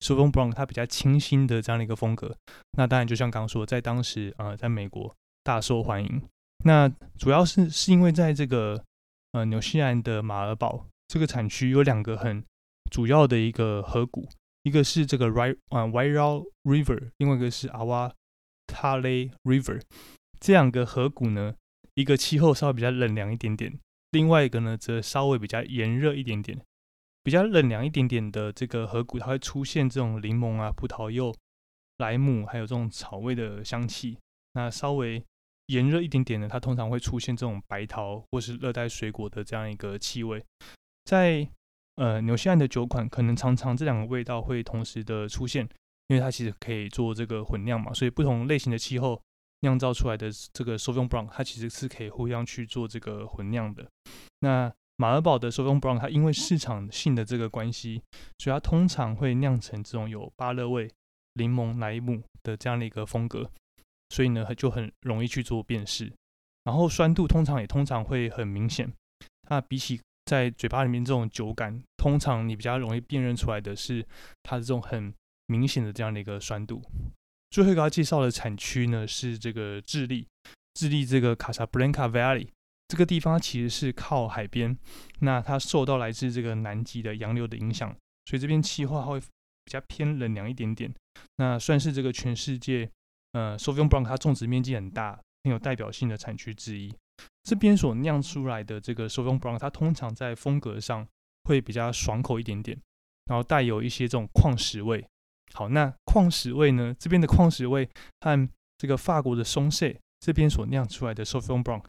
[0.00, 2.34] Sauvignon Blanc 它比较清新的这样的一个风格。
[2.78, 6.22] 那当然，就像刚刚说，在当时呃，在美国大受欢迎。
[6.64, 8.82] 那主要是是因为在这个
[9.32, 12.42] 呃纽西兰的马尔堡这个产区有两个很
[12.90, 14.26] 主要的一个河谷，
[14.62, 17.68] 一个是这个 Ry 啊 Wyrao River，另外一个是
[18.66, 19.80] Tale River，
[20.40, 21.54] 这两个河谷呢。
[21.94, 23.78] 一个气候稍微比较冷凉一点点，
[24.12, 26.58] 另外一个呢则稍微比较炎热一点点。
[27.22, 31.34] 比较冷凉一点点的这个河谷，它会出现这种柠檬啊、葡萄柚、
[31.98, 34.16] 莱姆，还有这种草味的香气。
[34.54, 35.22] 那稍微
[35.66, 40.42] 炎热一点点的，它通常会出现这种白桃或是热带水果的这样一个气味。
[41.04, 41.46] 在
[41.96, 45.68] 呃纽西兰的酒款，可能常常这两个味道会同时的出现，
[46.08, 49.20] 因为它其实可以做这个混酿嘛，所以不同类型的气候。
[49.64, 53.88] 酿造出来的这个 Sauvignon Blanc，它其实是可以互相去做这个混酿的。
[54.40, 58.02] 那马尔堡的 Sauvignon Blanc，它因为市场性的这个关系，
[58.40, 60.90] 所以它通常会酿成这种有芭乐味、
[61.34, 63.48] 柠檬、莱姆的这样的一个风格，
[64.08, 66.12] 所以呢就很容易去做辨识。
[66.64, 68.92] 然后酸度通常也通常会很明显。
[69.48, 74.04] 那比起在嘴巴里面这种酒感，通常你比较容易辨认出来的是
[74.42, 75.14] 它的这种很
[75.52, 76.82] 明显的这样的一个酸度。
[77.50, 80.26] 最后一个要介绍的产区呢，是这个智利。
[80.72, 82.48] 智利这个卡萨布兰卡 Valley
[82.88, 84.74] 这个地方其实是靠海边，
[85.20, 89.26] 那它受到来自这个南极的洋流的影响，所以这边气候会比
[89.66, 90.90] 较偏冷凉一点点。
[91.36, 92.88] 那算是这个全世界
[93.32, 96.94] 呃 Sauvignon Blanc 它种植面积很大、很有代表性的产区之一。
[97.42, 101.06] 这边所酿出来的这个 Sauvignon Blanc，它通常在风格上
[101.44, 102.78] 会比较爽口一点点，
[103.26, 105.04] 然后带有一些这种矿石味。
[105.54, 106.94] 好，那矿石味呢？
[106.98, 107.88] 这边的矿石味
[108.20, 111.84] 和这个法国的松塞这边所酿出来的 Sauvignon Blanc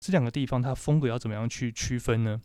[0.00, 2.40] 这两个地方，它风格要怎么样去区分呢？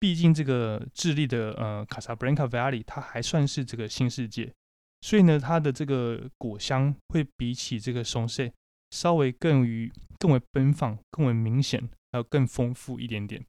[0.00, 4.52] 毕竟这个智利的呃卡萨布兰卡 Valley 它还算是这个新世界，
[5.00, 8.52] 所以呢，它的这个果香会比起这个松塞
[8.90, 13.44] 稍微更于更为奔放、更为明显，还有更丰富一点点。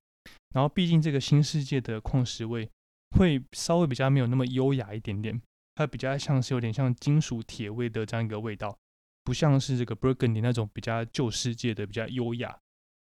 [0.53, 2.69] 然后，毕竟这个新世界的矿石味
[3.17, 5.41] 会稍微比较没有那么优雅一点点。
[5.75, 8.77] 它比较像是有点像金属铁味的这样一个味道，
[9.23, 12.55] 不像是这个 Burgundy 那种比较旧世界的、比较优雅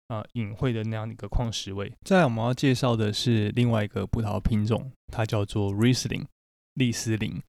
[0.08, 1.92] 啊、隐晦的那样的一个矿石味。
[2.04, 6.26] 再来，我们要介绍的是另外一个葡萄品种，它叫做 Riesling
[6.74, 7.42] 利斯林。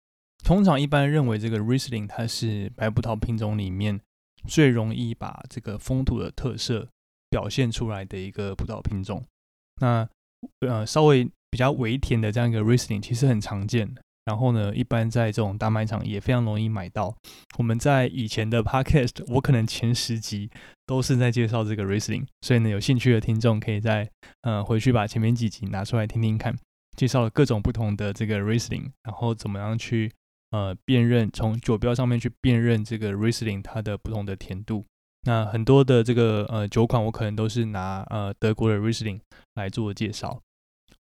[0.45, 4.01] 通常一般认为这个 Riesling 它是白葡萄品种里面
[4.49, 6.89] 最容易把这个风土的特色
[7.31, 9.25] 表现出来的一个葡萄品种。
[9.81, 10.09] 那
[10.67, 14.03] 呃，稍微比较微甜的这样一个 Riesling 其实很常见的。
[14.25, 17.15] 然后呢，一般在这种大卖场也非常容易买到。
[17.59, 20.49] 我们在以前的 podcast，我可能前十集
[20.87, 24.09] 都是在介绍这个 Riesling，所以呢，有兴趣的听众可以在
[24.43, 26.57] 呃回去把前面几集拿出来听听看，
[26.97, 30.13] 介绍了各种不同的这个 Riesling，然后怎么样去
[30.51, 34.85] 呃辨认，从酒标上面去辨认这个 Riesling 它的不同的甜度。
[35.25, 39.21] 那很多的这个呃酒款，我可能都是拿呃德国的 Riesling
[39.55, 40.41] 来做介绍。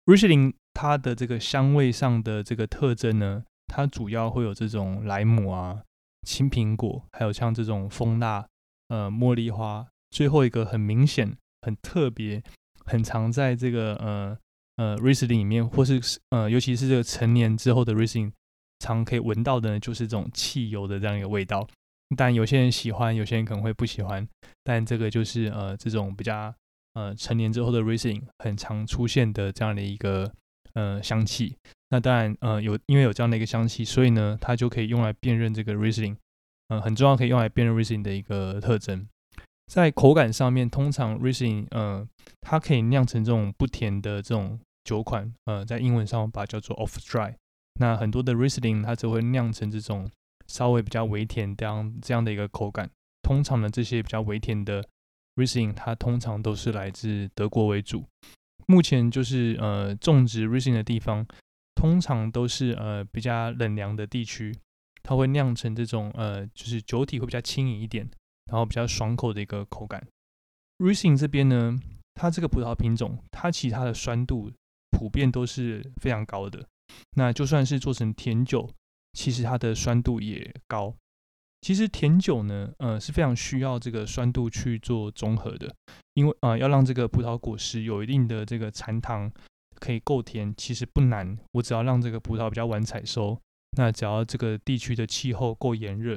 [0.06, 5.82] Riesling 它的这个香味上的这个特征呢，它主要会有这种莱姆啊、
[6.22, 8.46] 青苹果，还有像这种蜂蜡、
[8.86, 9.84] 呃茉莉花。
[10.12, 12.40] 最后一个很明显、很特别、
[12.86, 14.38] 很常在这个呃
[14.76, 18.30] 呃 Riesling 里面，或是呃尤其是这个成年之后的 Riesling，
[18.78, 21.66] 常可以闻到的呢，就是这种汽油的这样一个味道。
[22.16, 24.28] 但有些人喜欢，有些人可能会不喜欢。
[24.62, 26.54] 但这个就是呃这种比较。
[26.94, 30.32] 呃，成年之后的 Riesling 很常出现的这样的一个
[30.74, 31.56] 呃香气，
[31.90, 36.16] 那当然呃有因为有这样的一个香气，所以呢它就可以用来辨认这个 Riesling，
[36.68, 39.06] 呃很重要可以用来辨认 Riesling 的一个特征。
[39.66, 42.06] 在口感上面，通常 Riesling 呃
[42.40, 47.34] 它可以酿成这种不甜的这种酒款，呃在英文上把它叫做 off dry。
[47.80, 50.10] 那很多的 Riesling 它则会酿成这种
[50.46, 52.90] 稍微比较微甜这样这样的一个口感。
[53.22, 54.82] 通常呢，这些比较微甜的
[55.36, 58.04] Riesling 它通常都是来自德国为主。
[58.70, 61.26] 目前就是呃种植 resin 的地方，
[61.74, 64.54] 通常都是呃比较冷凉的地区，
[65.02, 68.06] 它会酿成这种呃就是酒体会比较轻盈一点，
[68.50, 70.06] 然后比较爽口的一个口感。
[70.76, 71.78] Riesling 这边呢，
[72.14, 74.52] 它这个葡萄品种，它其他的酸度
[74.90, 76.64] 普遍都是非常高的。
[77.16, 78.70] 那就算是做成甜酒，
[79.14, 80.94] 其实它的酸度也高。
[81.60, 85.74] 其实甜酒呢，呃是非常需要这个酸度去做综合的，
[86.14, 89.30] 因为啊要让这个葡萄果实有一定的这个残糖，
[89.80, 91.36] 可以够甜，其实不难。
[91.52, 93.40] 我只要让这个葡萄比较晚采收，
[93.76, 96.16] 那只要这个地区的气候够炎热，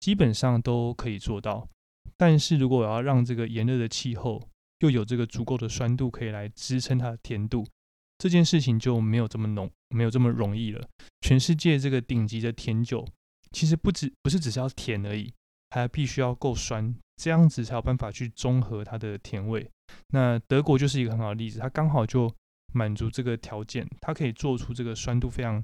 [0.00, 1.68] 基本上都可以做到。
[2.16, 4.42] 但是如果我要让这个炎热的气候
[4.80, 7.66] 又有这个足够的酸度，可以来支撑它的甜度，
[8.16, 10.88] 这件事情就没有这么浓，没有这么容易了。
[11.20, 13.06] 全世界这个顶级的甜酒。
[13.52, 15.32] 其实不止不是只是要甜而已，
[15.70, 19.68] 还必须要够酸，这样子才有办法去中和它的甜味。
[20.10, 22.32] 那德国就是一个很好的例子，它刚好就
[22.74, 25.62] 满足这个条件，它可以做出这个酸度非常，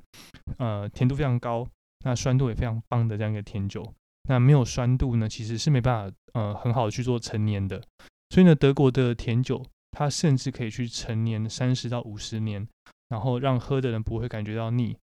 [0.58, 1.66] 呃，甜度非常高，
[2.04, 3.92] 那酸度也非常棒的这样一个甜酒。
[4.28, 7.82] 那没有酸度呢，其实是没办法，呃，很好的去做陈年的。
[8.30, 12.66] 所以呢，德国的甜酒它甚至可以去陈年三十到五十年，
[13.10, 14.96] 然后让喝的人不会感觉到腻。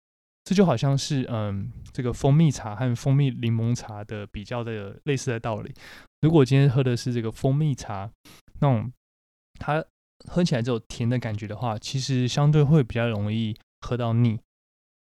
[0.43, 5.73] 这就好像是嗯，这个蜂蜜茶和蜂蜜柠檬茶的比较的类似的道理。
[6.21, 8.09] 如果今天喝的是这个蜂蜜茶，
[8.59, 8.91] 那种
[9.59, 9.83] 它
[10.27, 14.39] 喝起来这种甜的感觉的话，其实相对会比较容易喝到腻。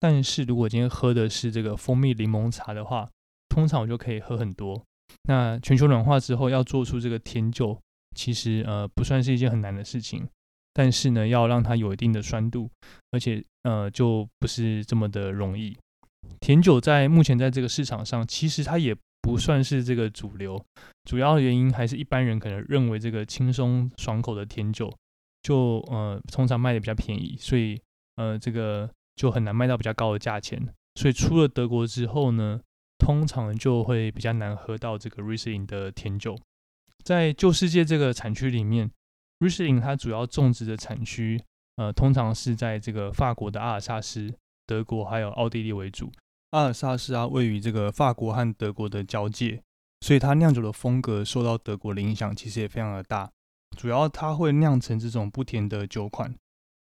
[0.01, 3.09] 但是如果今天喝的是这个蜂蜜柠檬茶的话，
[3.49, 4.83] 通常我就可以喝很多。
[5.29, 7.79] 那全球暖化之后要做出这个甜酒，
[8.17, 10.27] 其实呃不算是一件很难的事情。
[10.75, 12.69] 但是呢，要让它有一定的酸度，
[13.13, 15.75] 而且呃，就不是这么的容易。
[16.41, 20.61] 甜酒在目前在这个市场上，其实它也不算是这个主流。
[21.05, 24.93] 主要的原因还是一般人可能认为这个轻松爽口的甜酒，
[25.43, 27.81] 就呃通常卖的比较便宜，所以
[28.17, 30.61] 呃这个就很难卖到比较高的价钱。
[30.97, 32.61] 所以出了德国之后呢，
[32.99, 36.37] 通常就会比较难喝到这个 Riesling 的甜酒。
[37.05, 38.91] 在旧世界这个产区里面。
[39.45, 41.39] Riesling 它主要种植的产区，
[41.77, 44.33] 呃，通常是在这个法国的阿尔萨斯、
[44.67, 46.11] 德国还有奥地利为主。
[46.51, 49.63] 阿尔萨斯啊，位于这个法国和德国的交界，
[50.01, 53.31] 所以它酿酒的风格受到德国的影响，其实也非常的大。
[53.77, 56.35] 主要它会酿成这种不甜的酒款，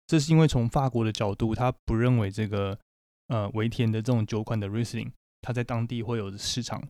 [0.06, 2.78] 这是因为从法国的角度，他不认为这个
[3.30, 5.12] 呃微甜的这种酒款的 Riesling，
[5.42, 6.84] 它在当地会有市场。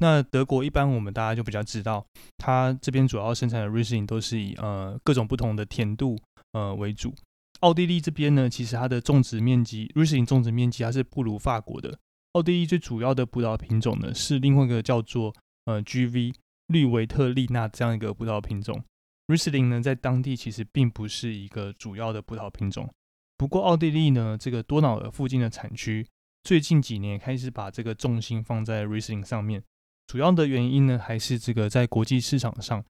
[0.00, 2.04] 那德国一般我们大家就比较知道，
[2.38, 6.18] 它这边主要生产的 Riesling 都是以呃各种不同的甜度
[6.52, 7.14] 呃为主。
[7.60, 11.98] 奥地利这边呢，其实它的种植面积 Riesling 种植面积它是不如法国的。
[12.32, 15.34] 奥地利最主要的葡萄品种呢是另外一个叫做
[15.66, 16.34] 呃 GV
[16.68, 18.82] 绿维特利纳这样一个葡萄品种。
[19.26, 22.88] Riesling 呢在当地其实并不是一个主要的葡萄品种。
[23.36, 26.06] 不过奥地利呢这个多瑙河附近的产区
[26.42, 29.62] 最近几年开始把这个重心放在 Riesling 上面。
[30.10, 32.84] 主要的原因呢，还是这个在国际市场上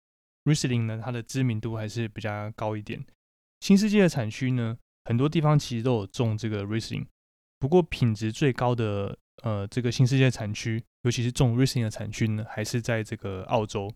[0.47, 3.05] ，Riesling 呢，它的知名度还是比较高一点。
[3.61, 7.05] 新世界的产区呢，很多地方其实都有种这个 Riesling，
[7.59, 13.93] 不过品质最高的呃这个新世界产区，尤其是种 Riesling 的产区呢，还是在这个澳洲。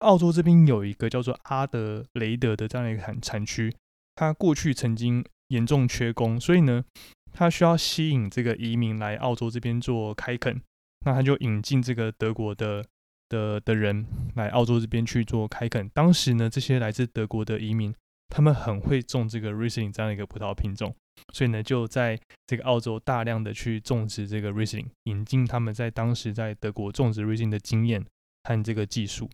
[0.00, 3.74] 澳洲这边有一个叫做阿德雷德的这样的一个产产区，
[4.16, 6.84] 它过去曾经严重缺工，所以呢，
[7.32, 10.60] 它需要吸引这个移民来澳洲这边做开垦。
[11.06, 12.84] 那他就引进这个德国的
[13.28, 15.88] 的的人来澳洲这边去做开垦。
[15.94, 17.94] 当时呢，这些来自德国的移民，
[18.28, 20.92] 他们很会种这个 Riesling 这样的一个葡萄品种，
[21.32, 28.04] 所以呢，就在这个澳洲大量的去种植这个 Riesling，引进他们在当时在德国种植 Riesling 的经验
[28.42, 29.30] 和这个技术。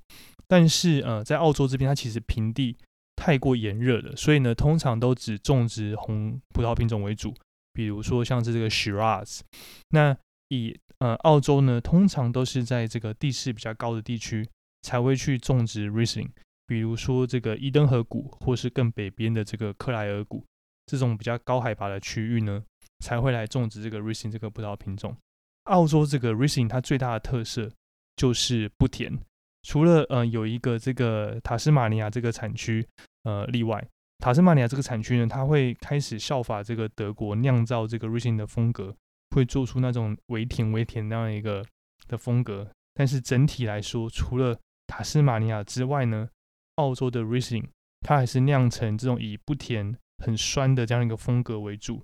[0.46, 2.76] 但是呃，在澳洲这边，它其实平地
[3.16, 7.32] 太过炎热了，所以呢，通常都只种植红葡萄品种为主，
[7.72, 9.40] 比如说像是这个 Shiraz。
[9.88, 10.14] 那
[10.52, 14.46] 以呃，澳洲呢，通常都是在这个地势比较高的地区
[14.82, 16.28] 才会去种植 Riesling，
[16.66, 20.44] 比如说这个伊登河谷，或是更北边的这个克莱尔谷，
[20.86, 22.62] 这种比较高海拔的区域呢，
[23.00, 25.16] 才会来种植这个 Riesling 这个葡萄品种。
[25.64, 27.68] 澳洲这个 Riesling 它最大的特色
[28.14, 29.18] 就是不甜，
[29.62, 32.86] 除了呃有一个这个塔斯马尼亚这个产区
[33.24, 33.84] 呃例外，
[34.18, 38.94] 塔斯马尼亚这个产区呢，它会开始效法这个德国酿造这个 Riesling 的风格。
[39.32, 41.64] 会做出那种微甜微甜那样一个
[42.06, 46.28] 的风格，但是整体来说，除了塔斯马尼亚之外呢，
[46.76, 47.66] 澳洲的 Riesling
[48.00, 52.02] 它还是酿成这种以不甜、很酸的这样一个风格为主。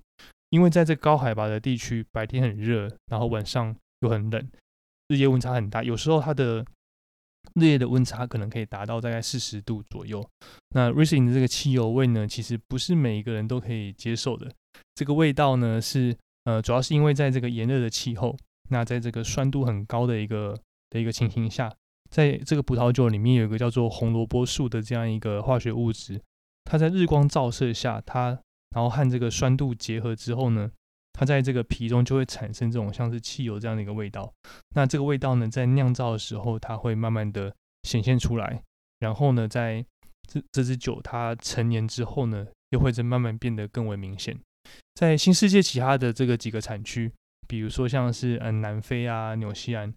[0.49, 4.49] 因为在这高海拔的地区，白天很热，然后晚上又很冷，
[5.09, 6.65] 日夜温差很大，有时候它的
[7.53, 10.27] 日夜的温差可能可以达到大概四十度左右。
[10.69, 14.51] 那 Riesling 的这个汽油味呢，其实不是每一个人都可以接受的。
[14.95, 18.37] 这个味道呢，是呃，主要是因为在这个炎热的气候，
[18.69, 20.57] 那在这个酸度很高的一个
[20.89, 21.71] 的一个情形下，
[22.09, 26.21] 在这个葡萄酒里面有一个叫做红萝卜素的这样一个化学物质，
[26.65, 28.39] 它在日光照射下，它
[28.71, 30.71] 然后和这个酸度结合之后呢，
[31.13, 34.31] 它在这个皮中就会产生这种像是汽油这样的一个味道。
[34.75, 38.63] 那这个味道呢，在酿造的时候，它会慢慢的显现出来。
[38.99, 39.85] 然后呢，在
[40.27, 44.39] 这这支酒它成年之后呢，又会在慢慢变得更为明显。
[44.95, 47.09] 在新世界其他的这个几个产区，
[47.47, 49.93] 比如说像是嗯南非啊、纽西兰，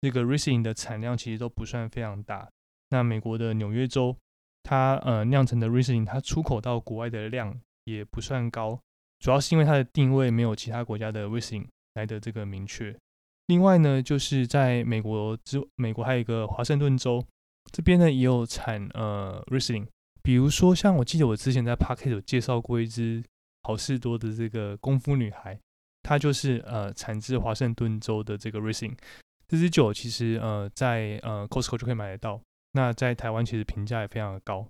[0.00, 2.48] 这个 Riesling 的产量其实都不算非常大。
[2.88, 4.16] 那美国的纽约州，
[4.62, 8.80] 它呃酿成的 Riesling，它出口到国外的量也不算高，
[9.18, 12.96] 主要是因为它的定位没有其他国家的 Riesling 来的这个明确。
[13.48, 17.22] 另外呢，就是在美国之美国还有一个华盛顿州
[17.70, 19.86] 这边呢，也有产呃 Riesling，
[20.22, 23.22] 比如说像我记得我之前在 Park 有介绍过一支。
[23.66, 25.58] 好事多的这个功夫女孩，
[26.04, 28.96] 她就是呃产自华盛顿州的这个 Rising
[29.48, 32.40] 这支酒其实呃在呃 Costco 就可以买得到，
[32.74, 34.68] 那在台湾其实评价也非常的高。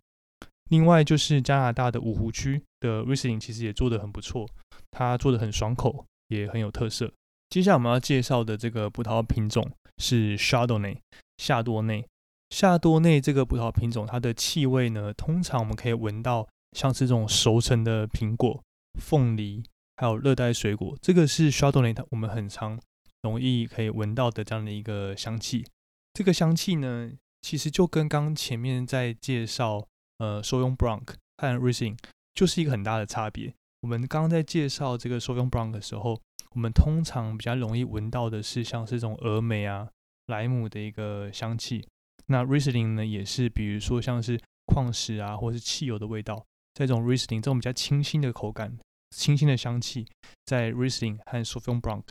[0.71, 4.49] 另外就是加拿大的五湖区的 Rising 其实也做的很不错，
[4.91, 7.13] 它做的很爽口，也很有特色。
[7.51, 10.97] 接下来我们要介绍的这个葡萄品种是 Chardonnay
[11.37, 12.07] 夏多内。
[12.51, 18.63] 夏多内这个葡萄品种，它的气味呢，通常我们可以闻到像是这种熟成的苹果。
[18.99, 19.63] 凤梨
[19.97, 22.79] 还有热带水果，这个是 Chardonnay，我们很常
[23.23, 25.65] 容易可以闻到的这样的一个香气。
[26.13, 29.87] 这个香气呢，其实就跟刚前面在介绍
[30.19, 31.07] 呃 Sauvignon Blanc
[31.37, 31.99] 和 Riesling
[32.35, 33.55] 就是一个很大的差别。
[33.83, 36.21] 我们刚刚在介绍这个 Sauvignon Blanc 的时候，
[36.53, 39.89] 我们通常比较容易闻到的是像是这种峨眉啊、
[40.27, 41.87] 莱姆的一个香气。
[42.27, 46.45] 那 Riesling 呢，也是比如说像是矿石啊，或是汽油的味道。
[46.75, 48.77] 在这种 Riesling 这种比较清新的口感。
[49.11, 50.07] 清新的香气
[50.45, 52.05] 在 Riesling 和 Sauvignon Blanc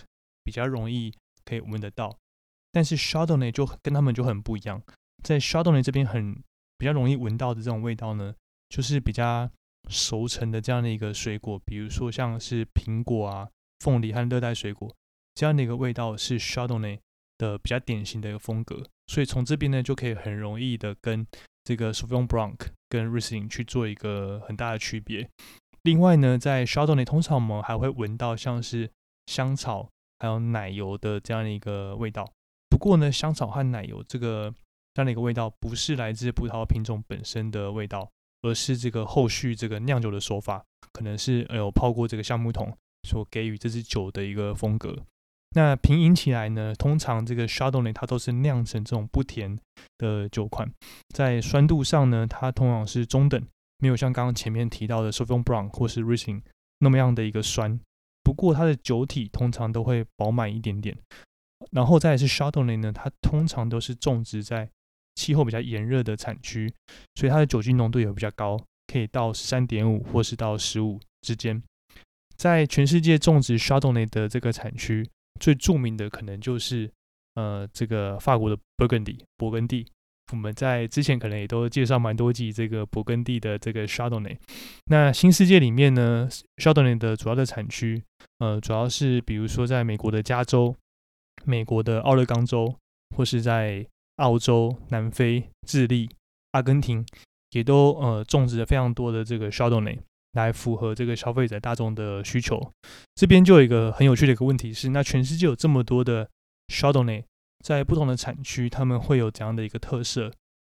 [0.44, 2.18] 比较容易可以闻得到，
[2.72, 4.82] 但是 Chardonnay 就跟他们就很不一样。
[5.24, 6.36] 在 Chardonnay 这边很
[6.78, 8.36] 比较容易闻到的这种味道呢，
[8.70, 9.50] 就是比较
[9.90, 14.94] 熟成的这样的一个水果，比如说像是苹果啊、凤梨和热带水果
[15.34, 17.00] 这样的一个味道是 Chardonnay
[17.38, 18.84] 的比较典型的一个风格。
[19.08, 21.26] 所以从这边呢就可以很容易的跟
[21.64, 22.56] 这个 Sauvignon Blanc
[22.90, 25.30] 跟 Riesling 去做一个很大的区别。
[25.86, 28.90] 另外呢，在 Shardony 通常我们还会闻到像是
[29.28, 32.28] 香草还有奶油的这样的一个味道。
[32.68, 34.52] 不过呢，香草和奶油这个
[34.96, 38.10] 这样的一个味道，不是来自葡萄品种本身的味道，
[38.42, 42.76] 而是这个后续这个酿酒的手法，可能是有泡过这个橡木桶
[43.08, 44.98] 所给予这支酒的一个风格。
[45.56, 49.56] 那品饮起来呢，通常这个 Shardony 它都是酿成这种不甜
[50.00, 50.68] 的酒款，
[51.10, 53.40] 在酸度上呢，它通常是中等。
[53.80, 56.42] 没有像刚刚前面提到的 Sauvignon Blanc 或是 Riesling
[56.80, 57.80] 那么样的一个酸，
[58.24, 60.98] 不过它的酒体通常都会饱满一点点。
[61.72, 64.70] 然后再是 Chardonnay 呢，它通常都是种植在
[65.16, 66.72] 气候比较炎热的产区，
[67.16, 71.62] 所以它的酒精浓度也比较高，可以到十三点五或是到十五之间。
[72.36, 75.10] 在全世界种植 Chardonnay 的这个产区，
[75.40, 76.92] 最著名的可能就是
[77.36, 79.88] 呃这个法国的勃艮第，勃艮第。
[80.32, 84.38] 我们在之前可能也都介绍蛮多集这个勃艮第的这个 Chardonnay。
[84.86, 88.02] 那新世界里面呢，Chardonnay 的主要的产区，
[88.40, 90.76] 呃，主要是比如说在美国的加州、
[91.44, 92.76] 美国的奥勒冈州，
[93.16, 93.86] 或是在
[94.16, 96.10] 澳洲、南非、智利、
[96.54, 97.06] 阿根廷，
[97.52, 100.00] 也都呃种植了非常多的这个 Chardonnay
[100.34, 102.60] 来符合这个消费者大众的需求。
[103.14, 106.28] 这边就有一个很有趣的一个问题是，那全世界有这么多的
[106.70, 107.26] Chardonnay。
[107.66, 110.32] 在不同的产区，他们会有怎样的一个特色？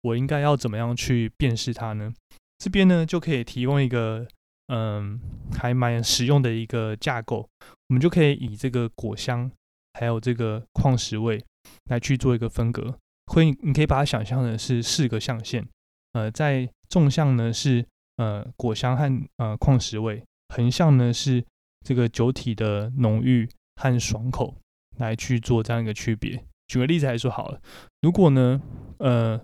[0.03, 2.13] 我应该要怎么样去辨识它呢？
[2.59, 4.25] 这边呢就可以提供一个
[4.67, 5.19] 嗯，
[5.51, 7.49] 还蛮实用的一个架构。
[7.89, 9.51] 我们就可以以这个果香
[9.95, 11.43] 还有这个矿石味
[11.89, 12.97] 来去做一个分隔。
[13.25, 15.67] 会，你可以把它想象的是四个象限。
[16.13, 17.85] 呃，在纵向呢是
[18.15, 20.23] 呃果香和呃矿石味，
[20.55, 21.43] 横向呢是
[21.85, 24.55] 这个酒体的浓郁和爽口，
[24.95, 26.45] 来去做这样一个区别。
[26.68, 27.61] 举个例子来说好了，
[28.01, 28.61] 如果呢，
[28.99, 29.41] 呃，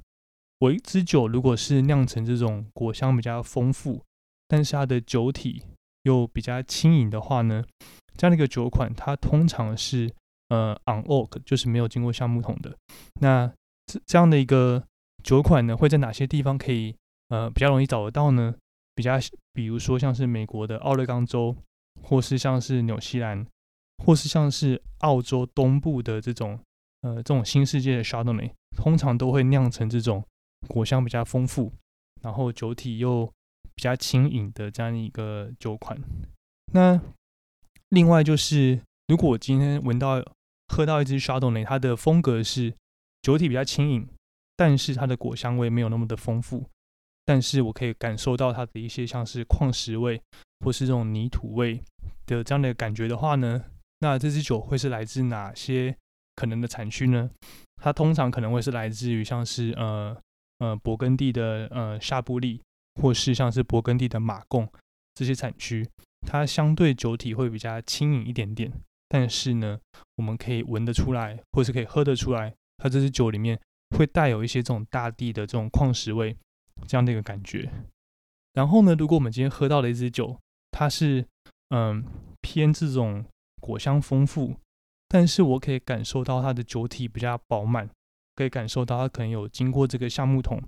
[0.59, 4.03] 我一支酒如果是酿成这种果香比较丰富，
[4.47, 5.63] 但是它的酒体
[6.03, 7.63] 又比较轻盈的话呢，
[8.17, 10.13] 这样的一个酒款，它通常是
[10.49, 12.75] 呃 on oak，就是没有经过橡木桶的。
[13.21, 13.51] 那
[13.85, 14.83] 这这样的一个
[15.23, 16.95] 酒款呢，会在哪些地方可以
[17.29, 18.55] 呃比较容易找得到呢？
[18.95, 19.17] 比较
[19.53, 21.55] 比如说像是美国的奥勒冈州，
[22.01, 23.47] 或是像是纽西兰，
[24.05, 26.59] 或是像是澳洲东部的这种
[27.03, 30.25] 呃这种新世界的 Chardonnay，通常都会酿成这种
[30.67, 31.71] 果香比较丰富，
[32.21, 33.31] 然后酒体又
[33.75, 36.01] 比较轻盈的这样一个酒款。
[36.73, 36.99] 那
[37.89, 40.23] 另外就是，如果我今天闻到
[40.69, 42.73] 喝到一支 Chardonnay，它的风格是
[43.21, 44.07] 酒体比较轻盈，
[44.55, 46.65] 但是它的果香味没有那么的丰富。
[47.25, 50.21] 但是我可以感受到它的一些像是矿石味，
[50.59, 51.81] 或是这种泥土味
[52.25, 53.63] 的这样的感觉的话呢，
[53.99, 55.95] 那这支酒会是来自哪些
[56.35, 57.29] 可能的产区呢？
[57.81, 60.17] 它通常可能会是来自于像是呃
[60.59, 62.61] 呃勃艮第的呃夏布利，
[63.01, 64.67] 或是像是勃艮第的马贡
[65.13, 65.87] 这些产区，
[66.27, 68.71] 它相对酒体会比较轻盈一点点。
[69.09, 69.79] 但是呢，
[70.15, 73.59] 我们可以闻得出来，或是可以喝得出来，它这支酒里面
[73.97, 76.35] 会带有一些这种大地的这种矿石味。
[76.87, 77.71] 这样的一个感觉，
[78.53, 80.37] 然后呢，如果我们今天喝到的一支酒，
[80.71, 81.25] 它是
[81.69, 82.03] 嗯
[82.41, 83.23] 偏这种
[83.61, 84.55] 果香丰富，
[85.13, 87.87] 但是我可以感受到它的酒体比较饱满，
[88.33, 90.59] 可以感受到它可能有经过这个橡木桶。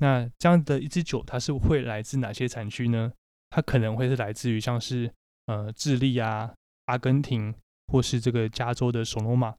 [0.00, 3.12] 那这样的一支酒，它是会来自哪些产区呢？
[3.50, 5.08] 它可能会是来自于像是
[5.46, 6.52] 呃智利啊、
[6.86, 7.54] 阿根廷，
[7.92, 9.54] 或是这个加州的索诺玛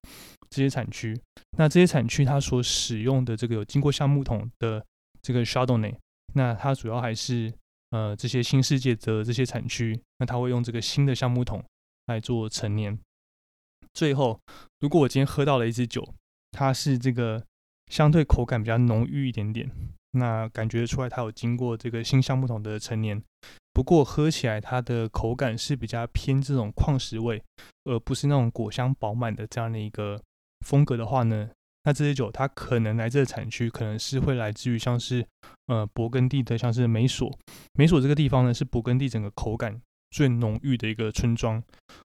[0.49, 1.17] 这些产区。
[1.57, 4.85] 那这些产区它所使用的这个有经过橡木桶的。
[5.25, 5.97] 这个 s h a d o n n a y
[6.33, 7.49] 那它主要还是
[7.91, 11.63] 呃这些新世界的这些产区，那它会用这个新的橡木桶
[12.07, 12.99] 来做陈年。
[13.93, 14.39] 最后，
[14.79, 16.13] 如果我今天喝到了一支酒，
[16.51, 17.43] 它是这个
[17.91, 19.69] 相对口感比较浓郁一点点，
[20.11, 23.21] 那感觉出来它有经过这个新橡木桶的陈年，
[23.71, 27.43] 不过喝起来它的口感是比较偏这种矿石味，
[27.85, 30.21] 而不是那种果香饱满的这样的一个
[30.65, 31.49] 风格的话呢？
[31.85, 35.27] 那这些酒，它可能来自的产区，可能是会来自于像是，
[35.67, 37.29] 呃，勃艮第的，像是美索。
[37.73, 39.81] 美索这个地方呢，是勃艮第整个口感
[40.13, 41.61] 最浓郁的一个村庄，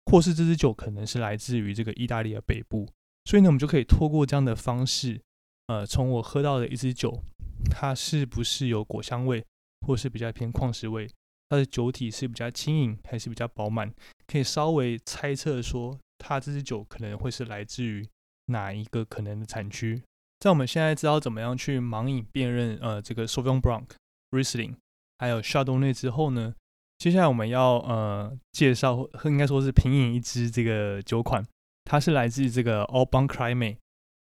[0.07, 2.89] 或是这支酒可能是来自于这个意大利的北部。
[3.27, 5.21] 所以呢，我们就可以透过这样的方式，
[5.67, 7.23] 呃，从我喝到的一支酒，
[7.71, 9.45] 它是不是有果香味，
[9.87, 11.07] 或是比较偏矿石味，
[11.51, 13.93] 它的酒体是比较轻盈还是比较饱满，
[14.27, 18.09] 可以稍微猜测说，它这支酒可能会是来自于。
[18.51, 20.03] 哪一个可能的产区？
[20.41, 23.85] 在我们现在知道怎么样去盲饮辨认，呃，这个 Sauvignon Blanc、
[24.31, 24.77] Riesling
[25.19, 26.55] 还有 s h a d o w n a y 之后呢，
[26.99, 31.45] 接下来我们要呃介绍，应该说是品饮一支这个酒款，
[31.85, 33.77] 它是来自这个 Alban c r i m e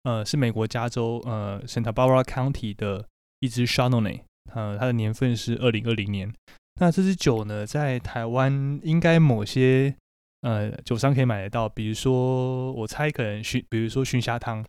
[0.04, 3.08] 呃，是美国加州呃 Santa Barbara County 的
[3.40, 4.24] 一支 Chardonnay，
[4.54, 6.32] 呃，它的年份是二零二零年。
[6.80, 9.96] 那这支酒呢，在台湾应该某些
[10.42, 14.64] 呃，酒商可以买得到，比如说我猜可能熏，比如说熏虾汤，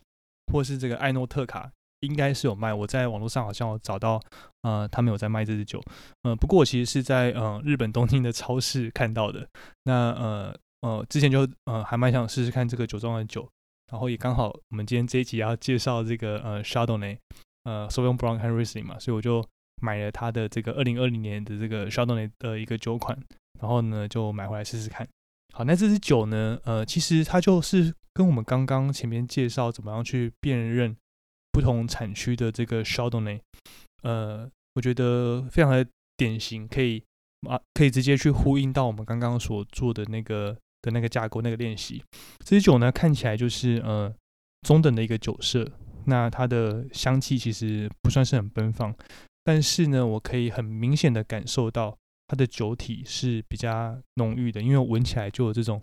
[0.51, 2.73] 或是这个艾诺特卡，应该是有卖。
[2.73, 4.19] 我在网络上好像有找到，
[4.67, 5.81] 呃，他们有在卖这支酒。
[6.23, 9.47] 呃，不过我其实是在呃日本东京的超市看到的。
[9.83, 13.47] 那呃呃，之前就呃还蛮想试试看这个酒庄的酒，
[13.91, 17.17] 然后也刚好我们今天这一集要介绍这个呃 Chardonnay，
[17.63, 19.45] 呃 Sauvignon Blanc 和 Riesling 嘛，所以我就
[19.81, 23.17] 买了他的这个二零二零年的这个 Chardonnay 的一个酒款，
[23.61, 25.07] 然后呢就买回来试试看。
[25.53, 26.59] 好，那这支酒呢？
[26.65, 30.95] 呃，其实它就是跟我们刚刚前面介绍怎么样去辨认
[31.51, 33.39] 不同产区的这个 Chardonnay，
[34.03, 34.47] 呃，
[34.77, 35.83] 我觉得非常的
[36.15, 37.03] 典型，可以
[37.49, 42.03] 啊，可以直接去呼应到我们刚刚所做的那个的那个架构那个练习。
[42.45, 44.13] 这支酒呢，看起来就是呃
[44.61, 45.67] 中等的一个酒色，
[46.05, 48.95] 那它的香气其实不算是很奔放，
[49.43, 51.97] 但是呢，我可以很明显的感受到。
[52.29, 55.81] 它的酒体是比较浓郁的，因为闻起来就有这种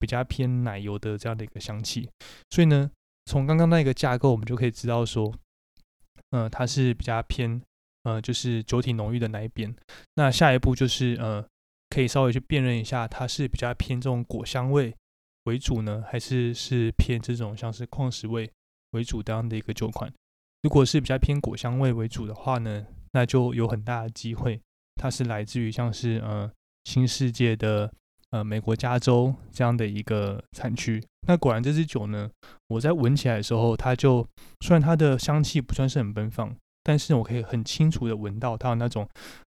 [0.00, 2.10] 比较偏奶油的这样的一个香气，
[2.50, 2.90] 所以呢，
[3.26, 5.32] 从刚刚那个架构，我们就可以知道说，
[6.30, 7.62] 呃，它是比较偏
[8.04, 9.74] 呃，就是酒体浓郁的那一边。
[10.14, 11.44] 那下一步就是呃，
[11.90, 14.94] 可以稍微去辨认一下，它是比较偏这种果香味
[15.44, 18.50] 为主呢，还是是偏这种像是矿石味
[18.92, 20.12] 为主这样的一个酒款。
[20.62, 24.60] 如果是比较偏果香味为主的话呢，那就有很大的机会。
[24.96, 26.50] 它是来自于像是呃
[26.84, 27.92] 新世界的
[28.30, 31.04] 呃美国加州这样的一个产区。
[31.26, 32.30] 那果然这支酒呢，
[32.68, 34.26] 我在闻起来的时候，它就
[34.60, 36.54] 虽然它的香气不算是很奔放，
[36.84, 39.08] 但是我可以很清楚的闻到它有那种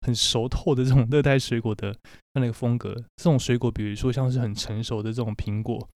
[0.06, 1.92] 很熟透的这种 热带水果的
[2.34, 2.94] 那个风格。
[3.16, 5.88] 这种水果，比如说像是很成熟的这种苹果，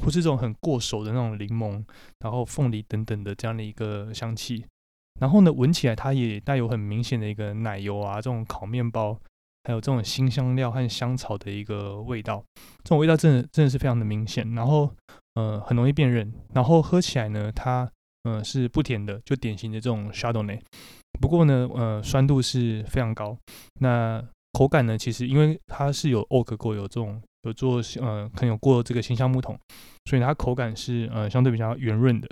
[0.00, 1.84] 或是这种很过熟的那种柠檬，
[2.20, 4.64] 然后凤梨等等的这样的一个香气。
[5.20, 9.18] 然后呢，闻起来它也带有很明显的一个奶油啊，这种烤面包，
[9.62, 12.44] 还有这种新香料和香草的一个味道，
[12.82, 14.54] 这种味道真的真的是非常的明显。
[14.54, 14.90] 然后
[15.34, 16.32] 呃，很容易辨认。
[16.52, 17.88] 然后喝起来呢，它
[18.24, 20.60] 呃是不甜的，就典型的这种 shadowy。
[21.20, 23.36] 不过呢，呃，酸度是非常高。
[23.80, 24.22] 那
[24.52, 29.58] 口感呢，其实因为它是有 oak 过，有这种有做呃，可能有过这个新橡木桶，
[30.06, 32.28] 所以它口感是呃相对比较圆润的，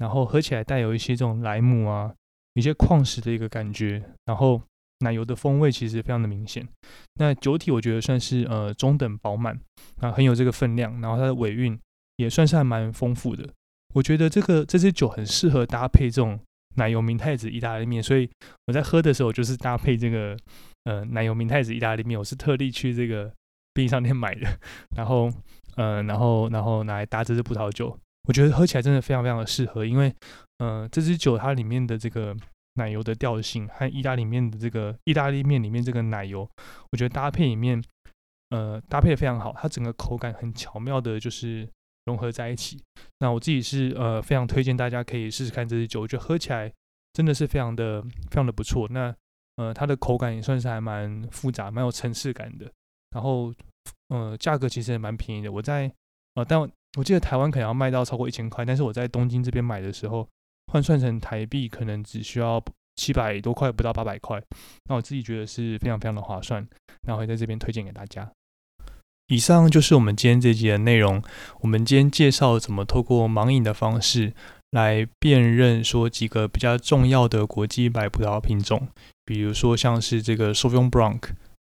[0.00, 2.12] 然后喝起来带有一些这种莱姆啊，
[2.54, 4.60] 一些矿石的一个感觉，然后
[5.00, 6.66] 奶油的风味其实非常的明显。
[7.14, 9.58] 那酒体我觉得算是呃中等饱满，
[10.00, 11.78] 啊很有这个分量，然后它的尾韵
[12.16, 13.48] 也算是还蛮丰富的。
[13.94, 16.38] 我觉得这个这支酒很适合搭配这种
[16.76, 18.28] 奶油明太子意大利面，所以
[18.66, 20.36] 我在喝的时候就是搭配这个
[20.84, 23.32] 呃奶油明太子意大利面，我是特地去这个。
[23.76, 24.46] 便利商店买的，
[24.96, 25.28] 然后，
[25.74, 30.14] 呃，然后，然后拿来搭这支葡萄酒，我觉得喝起来真的非常非常的适合，因为，
[30.58, 32.36] 呃，这支酒它里面的这个
[32.74, 36.48] 奶油的调性和意大利面的这个意大利面里面这个奶油，
[36.92, 37.82] 我觉得搭配里面，
[38.50, 41.68] 呃，搭配的非常好，它整个口感很巧妙的，就是
[42.06, 42.82] 融合在一起。
[43.20, 46.72] 那我自己是呃非常推荐大家可以试试看这支酒，我觉得喝起来
[47.12, 48.88] 真的是非常的非常的不错。
[48.90, 49.14] 那，
[49.56, 52.70] 呃，它的口感也算是还蛮复杂，蛮有层次感的。
[53.10, 53.54] 然后，
[54.08, 55.50] 呃，价格其实也蛮便宜的。
[55.52, 55.90] 我在，
[56.34, 56.60] 呃，但
[56.98, 60.28] 我记得台湾可能要卖到超过一千块，但是我在东京这边买的时候，
[60.72, 62.62] 换算成台币可能只需要
[62.96, 64.42] 七百多块，不到八百块。
[64.88, 66.66] 那我自己觉得是非常非常的划算，
[67.06, 68.30] 然后会在这边推荐给大家。
[69.28, 71.22] 以上就是我们今天这集的内容。
[71.60, 74.32] 我们今天介绍怎么透过盲饮的方式
[74.70, 78.88] 来辨认说几个比较重要的国际白葡萄品种，
[79.24, 81.20] 比如说像是这个 Sauvignon Blanc、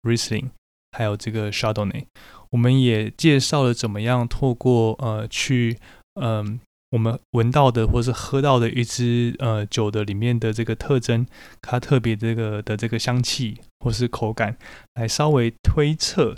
[0.03, 0.51] Riesling。
[0.97, 2.05] 还有这个 Chardonnay，
[2.51, 5.77] 我们也介绍了怎么样透过呃去
[6.21, 6.61] 嗯
[6.93, 11.27] 我们闻到的或是喝到的一支呃酒的里面的这个特征，
[11.61, 14.57] 它特别这个的这个香气或是口感，
[14.95, 16.37] 来稍微推测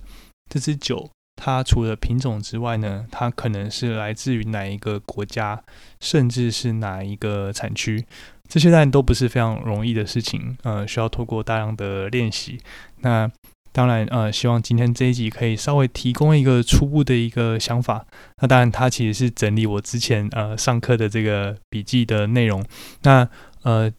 [0.49, 5.63] 这支酒它除了品种之外呢，它可能是来自于哪一个国家，
[6.01, 8.05] 甚至是哪一个产区，
[8.49, 12.59] 这些当然都不是非常容易的事情，呃，需要透过大量的练习。
[13.01, 13.31] 那
[13.73, 18.07] 当然，呃，希望今天这一集可以稍微提供一个初步的一个想法。
[18.41, 22.65] 那当然，它其实是整理我之前呃上课的这个笔记的内容。
[23.03, 23.29] 那
[23.65, 23.93] 呃，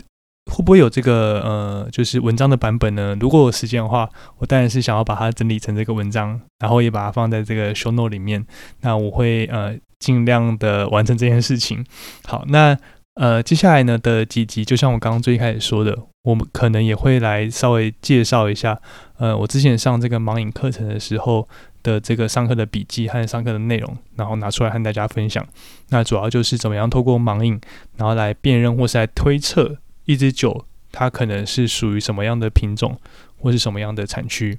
[0.47, 3.15] 会不会有这个呃就是文章的版本呢？
[3.19, 8.45] 如果有时间的话，我当然是想要把它整理成这个文章，然后也把它放在这个 show note 里面。
[8.81, 11.85] 那我会呃尽量的完成这件事情。
[12.25, 12.77] 好，那。
[13.19, 18.79] 呃，接下来呢的几集，就像我刚刚最开始说的，我们可能也会来稍微介绍一下，
[19.17, 21.49] 呃，我之前上这个盲影课程的时候
[21.81, 25.43] 的这个上课的笔记和上课的内容，然后拿出来和大家分享。
[25.89, 27.59] 那主要就是怎么样透过盲影，
[27.95, 29.75] 然后来辨认或是来推测
[30.07, 32.99] 一支酒它可能是属于什么样的品种
[33.39, 34.57] 或是什么样的产区。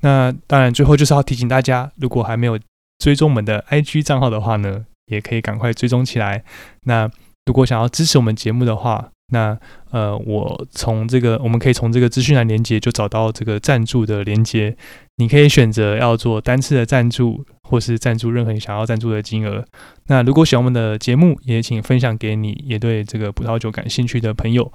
[0.00, 2.58] 那当然最后就是要提醒大家，如果还没有
[2.98, 6.44] 追踪我们的 IG 账号的话呢，也可以赶快追踪起来。
[6.82, 7.10] 那
[7.46, 9.58] 如果想要支持我们节目的话，那
[9.90, 14.76] 呃，我从这个我们可以从这个资讯栏连接就找到这个赞助的连接，
[15.16, 19.64] 你可以选择要做单次的赞助，或是赞助任何你想要赞助的金额。
[20.08, 24.72] 那如果喜欢我们的节目，也请分享给你也对这个葡萄酒感兴趣的朋友，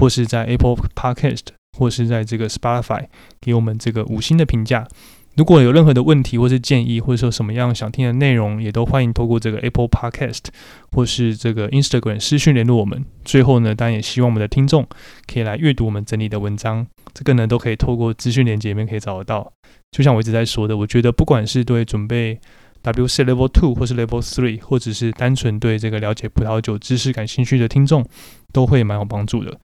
[0.00, 3.04] 或是在 Apple Podcast 或是在这个 Spotify
[3.38, 4.88] 给我们这个五星的评价。
[5.36, 10.46] 如果有任何的问题或是建议，或者说什么样想听的内容，也都欢迎透过这个 Apple Podcast
[10.90, 13.04] 或是这个 Instagram 私讯联络我们。
[13.24, 14.84] 最后呢，当然也希望我们的听众
[15.32, 16.84] 可以来阅读我们整理的文章，
[17.14, 19.52] 这个呢都可以透过资讯链接里面可以找得到。
[19.90, 22.38] 就像我一直在说的，我觉得不管是对准备
[22.82, 28.06] WC Level Two 或是 Level Three，或者是单纯对这个了解葡萄酒知识感兴趣的听众，
[28.52, 29.58] 都会蛮有帮助的。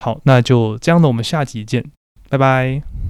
[0.00, 1.84] 好，那就这样的，我们下集见，
[2.28, 3.07] 拜拜。